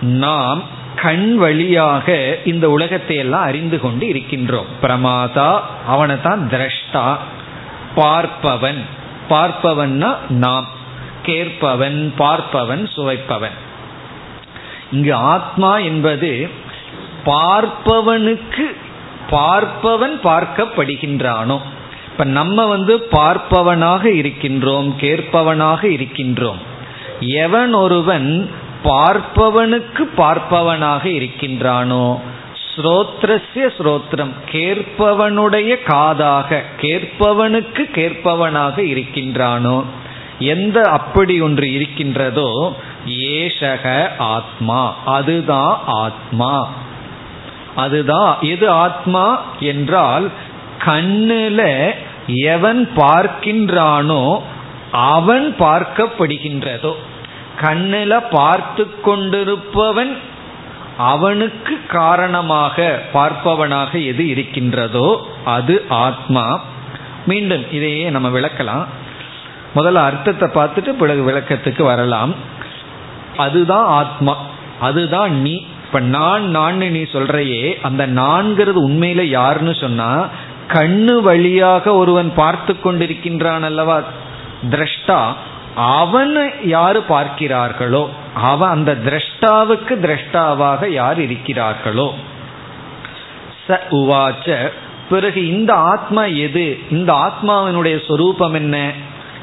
[0.00, 0.62] நாம்
[0.96, 4.66] கண் வழியாக இந்த உலகத்தை எல்லாம் அறிந்து கொண்டு இருக்கின்றோம்.
[4.82, 7.16] பிரமாதா அவனை தான் திரஷ்டா.
[7.96, 8.82] பார்ப்பவன்.
[9.30, 10.68] பார்ப்பவன்னா நாம்.
[11.22, 13.68] கேட்பவன் பார்ப்பவன் சுவைப்பவன்.
[14.90, 16.48] இங்கு ஆத்மா என்பது
[17.24, 18.66] பார்ப்பவனுக்கு
[19.30, 21.58] பார்ப்பவன் பார்க்கப்படுகின்றானோ.
[22.08, 26.60] இப்ப நம்ம வந்து பார்ப்பவனாக இருக்கின்றோம் கேட்பவனாக இருக்கின்றோம்.
[27.18, 28.50] எவன் ஒருவன்
[28.84, 32.04] பார்ப்பவனுக்கு பார்ப்பவனாக இருக்கின்றானோ
[32.64, 39.84] ஸ்ரோத்ரஸ்ய ஸ்ரோத்ரம் கேட்பவனுடைய காதாக கேட்பவனுக்கு கேட்பவனாக இருக்கின்றானோ
[40.38, 42.50] எந்த அப்படி ஒன்று இருக்கின்றதோ
[43.06, 44.94] ஏஷக ஆத்மா.
[45.04, 46.68] அதுதான் ஆத்மா.
[47.76, 50.30] அதுதான் எது ஆத்மா என்றால்
[50.84, 51.90] கண்ணுல
[52.26, 54.42] எவன் பார்க்கின்றானோ
[54.92, 56.92] அவன் பார்க்கப்படுகின்றதோ.
[57.60, 60.16] கண்ணில் பார்த்து கொண்டிருப்பவன்
[60.98, 66.60] அவனுக்கு காரணமாக பார்ப்பவனாக எது இருக்கின்றதோ அது ஆத்மா.
[67.26, 68.84] மீண்டும் இதையே நம்ம விளக்கலாம்.
[69.74, 72.34] முதல்ல அர்த்தத்தை பார்த்துட்டு பிறகு விளக்கத்துக்கு வரலாம்.
[73.36, 74.36] அதுதான் ஆத்மா.
[74.80, 75.66] அதுதான் நீ.
[75.86, 80.28] இப்ப நான் நான் நீ சொல்றையே அந்த நான்கிறது உண்மையில யாருன்னு சொன்னா
[80.68, 84.02] கண்ணு வழியாக ஒருவன் பார்த்து கொண்டிருக்கின்றான் அல்லவா?
[84.70, 85.32] திரஷ்டா
[85.74, 92.10] அவனை யாரு பார்க்கிறார்களோ அவன் அந்த திரஷ்டாவுக்கு திரஷ்டாவாக யார் இருக்கிறார்களோ.
[93.68, 94.72] ச உவாச்ச.
[95.10, 96.78] பிறகு இந்த ஆத்மா எது?
[96.90, 98.92] இந்த ஆத்மாவினுடைய சொரூபம் என்ன?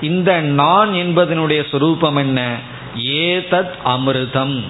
[0.01, 2.55] இந்த நான் என்பதனுடைய சொரூபம் என்ன?
[2.97, 4.63] ஏதத் அமிர்தம்.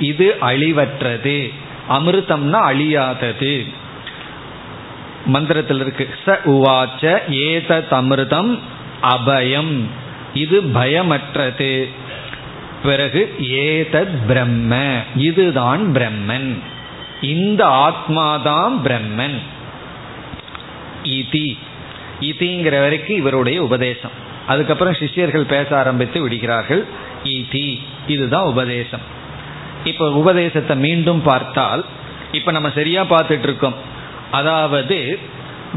[0.00, 1.52] இது அழிவற்றது.
[1.88, 3.72] அமிர்தம்னா அழியாதது.
[5.26, 6.08] மந்திரத்தில் இருக்கு.
[6.26, 8.58] ச உவாச்ச ஏதத் அமிர்தம்
[9.02, 9.80] அபயம்.
[10.34, 11.88] இது பயமற்றது.
[12.82, 15.00] பிறகு ஏதத் பிரம்ம.
[15.16, 16.58] இதுதான் பிரம்மன்.
[17.20, 19.38] இந்த ஆத்மாதான் பிரம்மன்.
[21.04, 21.58] இதி.
[22.20, 24.26] இதிங்கிற வரைக்கும் இவருடைய உபதேசம்.
[24.52, 26.82] அதுக்கப்புறம் சிஷ்யர்கள் பேச ஆரம்பித்து விடுகிறார்கள்.
[27.36, 27.68] இதி
[28.14, 29.04] இதுதான் உபதேசம்.
[29.90, 31.82] இப்போ உபதேசத்தை மீண்டும் பார்த்தால்
[32.38, 33.76] இப்போ நம்ம சரியா பார்த்துட்டு இருக்கோம்
[34.38, 34.98] அதாவது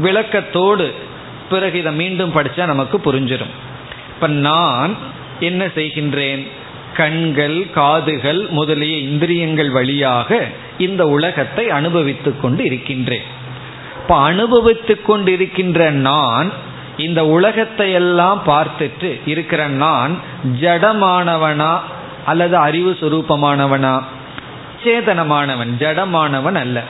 [0.04, 0.86] விளக்கத்தோடு
[1.50, 3.54] பிறகு இதை மீண்டும் படித்தா நமக்கு புரிஞ்சிடும்
[4.14, 4.92] இப்போ நான்
[5.48, 6.42] என்ன செய்கின்றேன்?
[6.98, 10.40] கண்கள் காதுகள் முதலிய இந்திரியங்கள் வழியாக
[10.86, 13.26] இந்த உலகத்தை அனுபவித்து கொண்டு இருக்கின்றேன்.
[14.00, 16.48] இப்போ அனுபவித்து கொண்டிருக்கின்ற நான்
[16.96, 20.18] இந்த உலகத்தை எல்லாம் பார்த்துட்டு இருக்கிற நான்
[20.60, 21.78] ஜடமானவனா
[22.24, 24.02] அல்லது அறிவு சுரூபமானவனா?
[24.84, 26.82] சேதனமானவன் ஜடமானவன் அல்ல.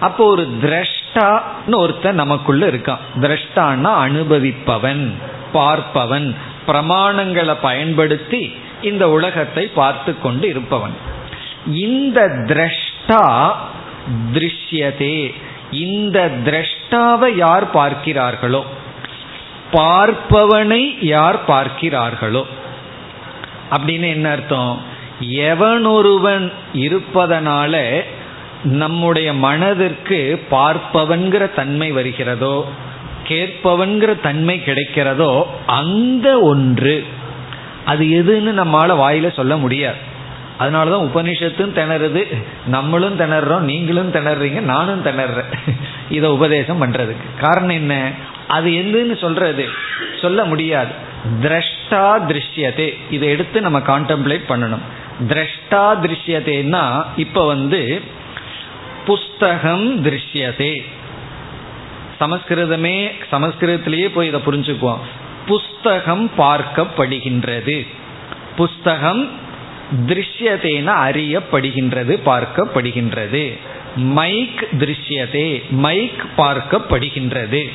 [0.00, 2.98] அப்போ ஒரு திரஷ்டான்னு ஒருத்தன் நமக்குள்ள இருக்கான்.
[3.20, 5.12] திரஷ்டான்னா அனுபவிப்பவன்
[5.54, 6.34] பார்ப்பவன்
[6.66, 10.94] பிரமாணங்களை பயன்படுத்தி இந்த உலகத்தை பார்த்து கொண்டு இருப்பவன்.
[11.66, 13.52] இந்த திரஷ்டா
[14.32, 15.34] திருஷ்யதே.
[15.70, 18.64] இந்த திரஷ்டாவை யார் பார்க்கிறார்களோ
[19.72, 22.42] பார்ப்பவனை யார் பார்க்கிறார்களோ.
[23.70, 24.80] அப்படின்னு என்ன அர்த்தம்?
[25.20, 28.00] எவனொருவன் இருப்பதனால
[28.64, 32.68] நம்முடைய மனதிற்கு பார்ப்பவன்கிற தன்மை வருகிறதோ
[33.28, 37.06] கேட்பவன்கிற தன்மை கிடைக்கிறதோ அந்த ஒன்று.
[37.84, 39.96] அது எதுன்னு நம்மளால வாயில சொல்ல முடியாது.
[40.60, 45.72] அதனாலதான் உபனிஷத்தும் திணறுது நம்மளும் திணறோம் நீங்களும் திணறீங்க நானும் திணறேன்.
[46.10, 47.40] இதை உபதேசம் பண்றதுக்கு.
[47.40, 48.10] காரணம் என்ன?
[48.48, 49.68] அது எதுன்னு சொல்றது?
[50.20, 50.90] சொல்ல முடியாது.
[51.42, 52.96] திரஷ்டா திருஷ்யதே.
[53.10, 54.82] இதை எடுத்து நம்ம கான்டெம்ப்ளேட் பண்ணணும்.
[55.28, 58.02] திரஷ்டா திருஷ்யதேன்னா இப்ப வந்து
[59.06, 60.84] புஸ்தகம் திருஷ்யதே.
[62.20, 64.98] சமஸ்கிருதமே சமஸ்கிருதத்திலேயே போய் இதை புரிஞ்சுக்குவோம்.
[65.46, 67.86] புஸ்தகம் பார்க்கப்படுகின்றது.
[68.56, 69.30] புஸ்தகம்
[70.06, 73.58] திருஷ்யதேன அறியப்படுகின்றது பார்க்கப்படுகின்றது.
[73.96, 75.68] மைக் திருஷ்யதே.
[75.70, 77.70] மைக் பார்க்கப்படுகின்றது.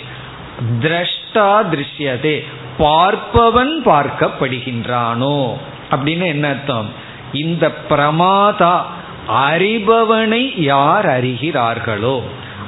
[0.79, 2.43] திரஷ்டா திருஷ்யதே.
[2.79, 5.53] பார்ப்பவன் பார்க்கப்படுகின்றானோ.
[5.91, 6.89] அப்படின்னு என்ன அர்த்தம்?
[7.33, 8.81] இந்த பிரமாதா
[9.27, 12.21] அறிபவனை யார் அறிகிறார்களோ.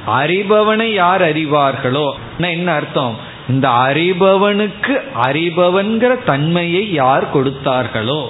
[0.06, 2.12] அறிபவனை யார் அறிவார்களோ?
[2.38, 3.16] என்ன அர்த்தம்?
[3.48, 8.28] இந்த அறிபவனுக்கு அறிபவன்கிற தன்மையை யார் கொடுத்தார்களோ.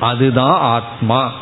[0.00, 1.32] அதுதான் ஆத்மா.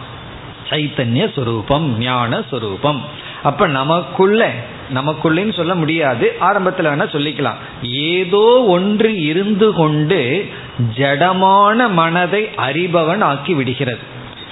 [0.69, 3.01] சைத்தன்ய சுரூபம் ஞான சுரூபம்.
[3.43, 4.51] அப்ப நமக்குள்ள
[4.95, 6.37] நமக்குள்ளேன்னு சொல்ல முடியாது.
[6.39, 7.89] ஆரம்பத்தில் வேணா சொல்லிக்கலாம்.
[7.91, 10.49] ஏதோ ஒன்று இருந்து கொண்டு
[10.97, 13.99] ஜடமான மனதை அறிபவன் ஆக்கி விடுகிறது.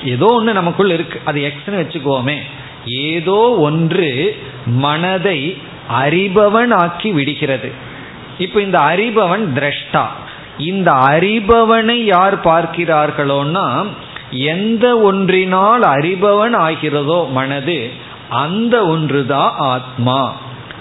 [0.05, 1.21] ஏதோ ஒன்று நமக்குள் இருக்கு.
[1.25, 2.39] அது எக்ஸ்னு வச்சுக்கோமே
[2.87, 5.59] ஏதோ ஒன்று மனதை
[6.03, 7.73] அறிபவன் ஆக்கி விடுகிறது.
[8.39, 10.05] இப்போ இந்த அறிபவன் திரஷ்டா.
[10.59, 13.87] இந்த அறிபவனை யார் பார்க்கிறார்களோன்னா
[14.31, 17.91] எந்த ஒன்றினால் அறிபவன் ஆகிறதோ மனது
[18.29, 20.33] அந்த ஒன்றுதான் ஆத்மா.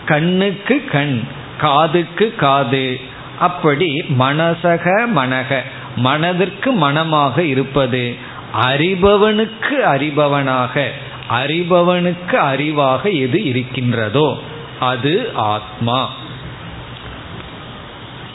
[0.05, 1.23] கண்ணுக்கு கண்
[1.57, 2.99] காதுக்கு காது.
[3.39, 4.85] அப்படி மனசக
[5.15, 5.59] மனக
[5.95, 8.15] மனதிற்கு மனமாக இருப்பது
[8.63, 10.91] அறிபவனுக்கு அறிபவனாக
[11.29, 14.39] அறிபவனுக்கு அறிவாக எது இருக்கின்றதோ
[14.79, 16.09] அது ஆத்மா.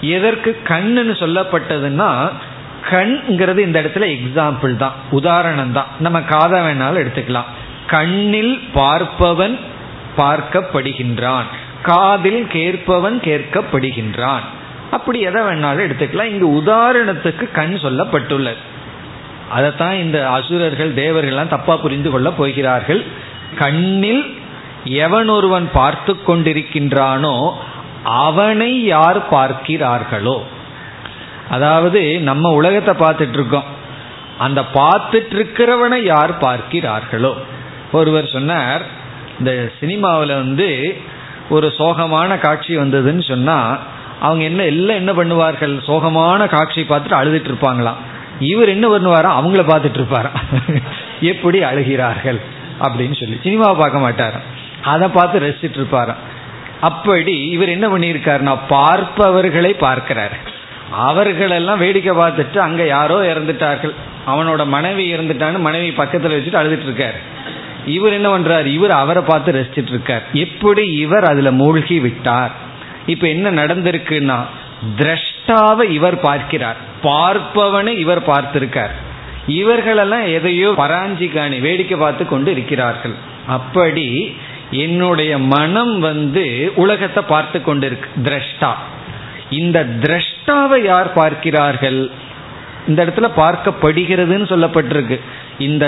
[0.00, 2.32] எதற்கு கண்ணுன்னு சொல்லப்பட்டதுன்னா
[2.90, 7.50] கண்ங்கிறது இந்த இடத்துல எக்ஸாம்பிள் தான் உதாரணம் தான் நம்ம காதை வேணாலும் எடுத்துக்கலாம்.
[7.88, 9.56] கண்ணில் பார்ப்பவன்
[10.16, 11.48] பார்க்கப்படுகின்றான்.
[11.82, 14.46] காதில் கேட்பவன் கேட்கப்படுகின்றான்.
[14.90, 16.30] அப்படி எதை வேணாலும் எடுத்துக்கலாம்.
[16.32, 18.62] இங்கு உதாரணத்துக்கு கண் சொல்லப்பட்டுள்ளது.
[19.50, 23.02] அதைத்தான் இந்த அசுரர்கள் தேவர்கள்லாம் தப்பா புரிந்து கொள்ள போகிறார்கள்.
[23.58, 24.24] கண்ணில்
[24.84, 27.52] எவன் ஒருவன் பார்த்து கொண்டிருக்கின்றானோ
[28.04, 30.36] அவனை யார் பார்க்கிறார்களோ.
[31.50, 33.68] அதாவது நம்ம உலகத்தை பார்த்துட்டு இருக்கோம்.
[34.38, 37.32] அந்த பார்த்துட்டு இருக்கிறவனை யார் பார்க்கிறார்களோ.
[37.92, 38.82] ஒருவர் சொன்னார்
[39.38, 41.00] இந்த சினிமாவில் வந்து
[41.48, 43.78] ஒரு சோகமான காட்சி வந்ததுன்னு சொன்னால்
[44.20, 45.80] அவங்க என்ன எல்லாம் என்ன பண்ணுவார்கள்?
[45.86, 48.00] சோகமான காட்சி பார்த்துட்டு அழுதுட்டு இருப்பாங்களாம்
[48.38, 49.30] இவர் என்ன பண்ணுவாரா?
[49.40, 50.30] அவங்கள பார்த்துட்டு இருப்பாரா?
[51.20, 52.40] எப்படி அழுகிறார்கள்?
[52.80, 53.40] அப்படின்னு சொல்லி.
[53.44, 54.46] சினிமாவை பார்க்க மாட்டாராம்
[54.82, 56.22] அதை பார்த்து ரசிச்சுட்டு இருப்பாராம்
[56.80, 60.36] அப்படி இவர் என்ன பண்ணியிருக்காருன்னா பார்ப்பவர்களை பார்க்கிறார்.
[60.92, 63.94] அவர்களெல்லாம் வேடிக்கை பார்த்துட்டு அங்கே யாரோ இறந்துட்டார்கள்.
[64.26, 67.18] அவனோட மனைவி இறந்துட்டான்னு மனைவி பக்கத்தில் வச்சுட்டு அழுதுட்டு இருக்காரு.
[67.96, 68.66] இவர் என்ன பண்றார்?
[68.76, 72.52] இவர் அவரை பார்த்து ரசிச்சிட்டு இருக்கார் எப்படி இவர் அதுல மூழ்கி விட்டார்?
[73.06, 74.38] இப்ப என்ன நடந்திருக்குன்னா
[74.98, 76.78] திரஷ்டாவை இவர் பார்க்கிறார்.
[77.02, 78.94] பார்ப்பவனை இவர் பார்த்திருக்கார்.
[79.60, 83.16] இவர்களெல்லாம் எதையோ பராஞ்சி காணி வேடிக்கை பார்த்து கொண்டு இருக்கிறார்கள்.
[83.56, 84.36] அப்படி
[84.84, 88.72] என்னுடைய மனம் வந்து உலகத்தை பார்த்து கொண்டிருக்கு திரஷ்டா.
[89.60, 92.00] இந்த திரஷ்டாவை யார் பார்க்கிறார்கள்?
[92.88, 95.16] இந்த இடத்துல பார்க்கப்படுகிறதுன்னு சொல்லப்பட்டிருக்கு.
[95.58, 95.84] இந்த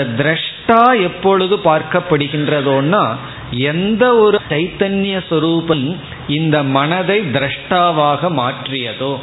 [0.67, 3.15] திரஷ்டா எப்பொழுது பார்க்கப்படுகின்றதோன்னா
[3.51, 9.13] எந்த ஒரு சைத்தன்ய சொரூபம் இந்த மனதை திரஷ்டாவாக மாற்றியதோ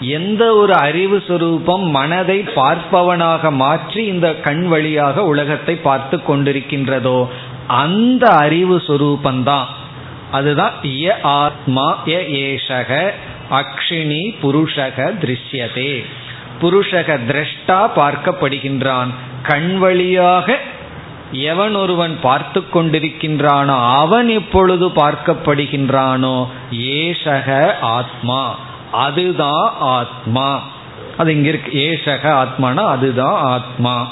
[0.00, 7.28] எந்த ஒரு அறிவு சுரூபம் மனதை பார்ப்பவனாக மாற்றி இந்த கண் வழியாக உலகத்தை பார்த்து கொண்டிருக்கின்றதோ
[7.66, 9.66] அந்த அறிவு சுரூபந்தான்
[10.32, 13.10] அதுதான் ய ஆத்மா ய ஏஷக
[13.50, 16.04] அக்ஷினி புருஷக திருஷ்யதே.
[16.62, 19.06] புருஷக திரஷ்டா பார்க்கப்படுகின்றான்.
[19.42, 20.58] கண் வழியாக
[21.32, 28.58] எவன் ஒருவன் பார்த்து கொண்டிருக்கின்றானோ அவன் எப்பொழுது பார்க்கப்படுகின்றானோ ஏஷக ஆத்மா.
[28.92, 30.62] அதுதான் ஆத்மா.
[31.16, 31.72] அது இங்க இருக்கு.
[31.72, 34.08] ஏஷக ஆத்மானா அதுதான் ஆத்மா.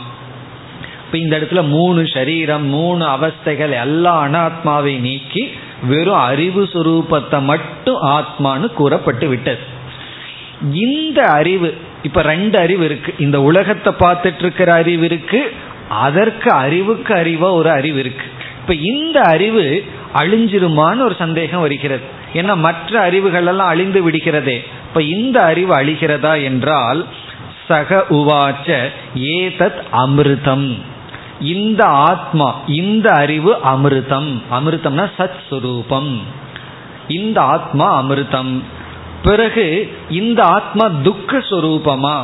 [1.06, 5.50] இப்ப இந்த இடத்துல மூணு சரீரம் மூணு அவஸ்தைகள் எல்லா அனாத்மாவை நீக்கி
[5.82, 9.74] வெறும் அறிவு சுரூபத்தை மட்டும் ஆத்மான்னு கூறப்பட்டு விட்டது.
[10.72, 13.14] இந்த அறிவு இப்ப ரெண்டு அறிவு இருக்கு.
[13.18, 15.52] இந்த உலகத்தை பார்த்துட்டு இருக்கிற அறிவு இருக்கு.
[15.88, 18.24] அதற்கு அறிவுக்கு அறிவா ஒரு அறிவு இருக்கு.
[18.60, 19.84] இப்ப இந்த அறிவு
[20.14, 22.02] அழிஞ்சிருமான்னு ஒரு சந்தேகம் வருகிறது.
[22.32, 24.64] ஏன்னா மற்ற அறிவுகள் எல்லாம் அழிந்து விடுகிறதே.
[24.88, 27.06] இப்ப இந்த அறிவு அழிகிறதா என்றால்
[27.66, 30.78] சக உவாச்ச ஏதத் அமிர்தம்.
[31.40, 34.42] இந்த ஆத்மா இந்த அறிவு அமிர்தம்.
[34.52, 36.18] அமிர்தம்னா சத் சுரூபம்
[37.08, 38.62] இந்த ஆத்மா அமிர்தம்.
[39.26, 39.66] பிறகு
[40.10, 42.16] இந்த ஆத்மா துக்க சுரூபமா?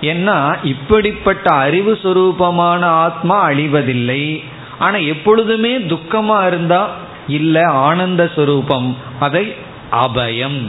[0.00, 4.44] ஏன்னா இப்படிப்பட்ட அறிவு சுரூபமான ஆத்மா அழிவதில்லை.
[4.78, 6.80] ஆனா எப்பொழுதுமே துக்கமா இருந்தா
[7.26, 8.94] இல்ல ஆனந்த சுரூபம்.
[9.20, 9.54] அதை
[9.92, 10.60] அபயம்.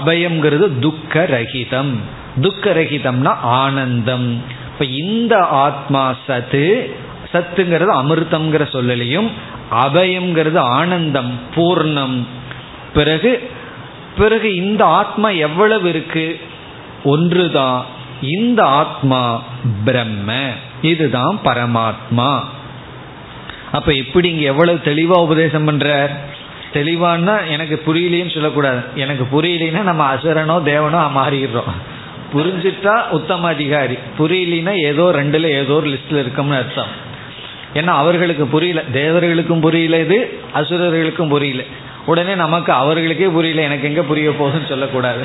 [0.00, 1.92] அபயம்ங்கிறது துக்க ரகிதம்
[2.40, 3.32] துக்க ரகிதம்னா
[3.62, 4.42] ஆனந்தம்.
[4.72, 5.34] இப்ப இந்த
[5.64, 6.64] ஆத்மா சத்து
[7.32, 9.28] சத்துங்கிறது அமிர்தம்ங்கிற சொல்லலையும்
[9.84, 12.16] அபயம்ங்கிறது ஆனந்தம் பூர்ணம்.
[12.94, 13.50] பிறகு
[14.18, 16.40] பிறகு இந்த ஆத்மா எவ்வளவு இருக்கு?
[17.04, 17.84] ஒன்றுதான்.
[18.22, 19.42] இந்த ஆத்மா
[19.84, 20.48] பிரம்ம.
[20.82, 22.40] இதுதான் பரமாத்மா.
[23.72, 26.10] அப்ப எப்படி இங்க எவ்வளவு தெளிவா உபதேசம் பண்றார்?
[26.72, 28.80] தெளிவான்னா எனக்கு புரியலேன்னு சொல்லக்கூடாது.
[28.94, 31.98] எனக்கு புரியலைன்னா நம்ம அசுரனோ தேவனோ மாறிடுறோம்.
[32.34, 33.98] புரிஞ்சுட்டா உத்தம அதிகாரி.
[34.18, 37.08] புரியலனா ஏதோ ரெண்டுல ஏதோ ஒரு லிஸ்ட்ல இருக்கோம்னு அர்த்தம்.
[37.74, 38.82] ஏன்னா அவர்களுக்கு புரியல.
[38.92, 41.62] தேவர்களுக்கும் புரியல இது அசுரர்களுக்கும் புரியல.
[42.06, 45.24] உடனே நமக்கு அவர்களுக்கே புரியல எனக்கு எங்க புரிய போகுதுன்னு சொல்லக்கூடாது.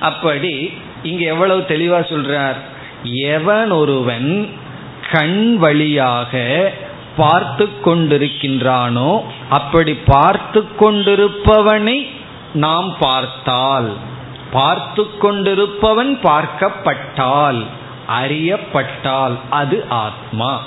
[0.00, 2.54] அப்படி இங்க எவ்வளவு தெளிவா சொல்றார்?
[3.02, 4.56] எவன் ஒருவன்
[5.10, 6.32] கண் வழியாக
[7.16, 12.06] பார்த்து கொண்டிருக்கின்றானோ அப்படி பார்த்து கொண்டிருப்பவனை
[12.52, 13.92] நாம் பார்த்தால்.
[14.50, 17.64] பார்த்து கொண்டிருப்பவன் பார்க்கப்பட்டால்
[18.08, 20.60] அறியப்பட்டால் அது ஆத்மா.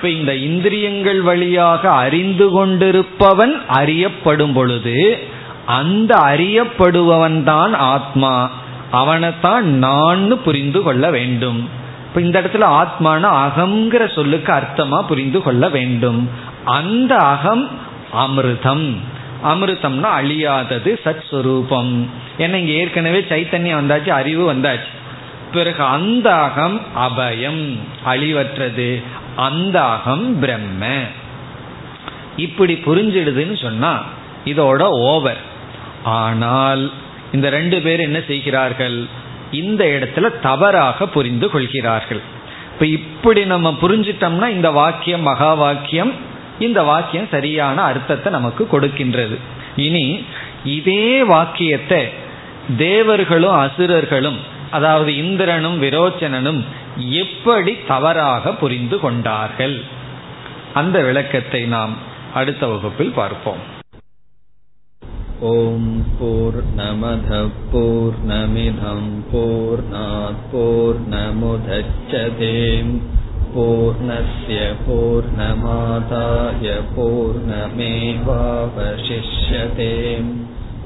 [0.00, 5.18] இப்ப இந்த இந்திரியங்கள் வழியாக அறிந்து கொண்டிருப்பவன் அறியப்படும் பொழுது
[5.66, 8.50] அந்த அறியப்படுபவன் தான் ஆத்மா.
[8.92, 11.68] அவனைத்தான் நான் புரிந்து கொள்ள வேண்டும்.
[12.08, 16.30] இப்ப இந்த இடத்துல ஆத்மான அகங்கிற சொல்லுக்கு அர்த்தமா புரிந்து கொள்ள வேண்டும்.
[16.64, 17.68] அந்த அகம்
[18.16, 18.96] அமிர்தம்.
[19.44, 22.06] அமிர்தம்னா அழியாதது சத் சுரூபம்
[22.38, 24.90] ஏன்னா இங்க ஏற்கனவே சைத்தன்யம் வந்தாச்சு அறிவு வந்தாச்சு.
[25.52, 29.02] பிறகு அந்த அகம் அபயம் அழிவற்றது.
[29.36, 30.86] அந்த அகம் பிரம்ம.
[32.36, 34.02] இப்படி புரிஞ்சிடுதுன்னு சொன்னா
[34.44, 35.36] இதோட ஓவர்
[36.02, 36.92] ஆனால்
[37.32, 39.06] இந்த ரெண்டு பேர் என்ன செய்கிறார்கள்?
[39.50, 42.20] இந்த இடத்துல தவறாக புரிந்து கொள்கிறார்கள்.
[42.72, 46.12] இப்ப இப்படி நம்ம புரிஞ்சிட்டோம்னா இந்த வாக்கியம் மகா வாக்கியம்
[46.58, 49.36] இந்த வாக்கியம் சரியான அர்த்தத்தை நமக்கு கொடுக்கின்றது.
[49.76, 50.24] இனி
[50.64, 52.08] இதே வாக்கியத்தை
[52.76, 56.61] தேவர்களும் அசுரர்களும் அதாவது இந்திரனும் விரோச்சனனும்
[57.21, 59.77] எப்படி தவறாக புரிந்து கொண்டார்கள்
[60.73, 61.95] அந்த விளக்கத்தை நாம்
[62.33, 63.63] அடுத்த வகுப்பில் பார்ப்போம்
[65.43, 65.81] ॐ
[66.17, 69.01] पूर्णमधः पूर्णमिधं
[69.31, 70.45] पूर्णात्
[73.55, 74.55] पूर्णस्य
[74.85, 77.75] पूर्णमादाय पूर्णमेवावशिष्यते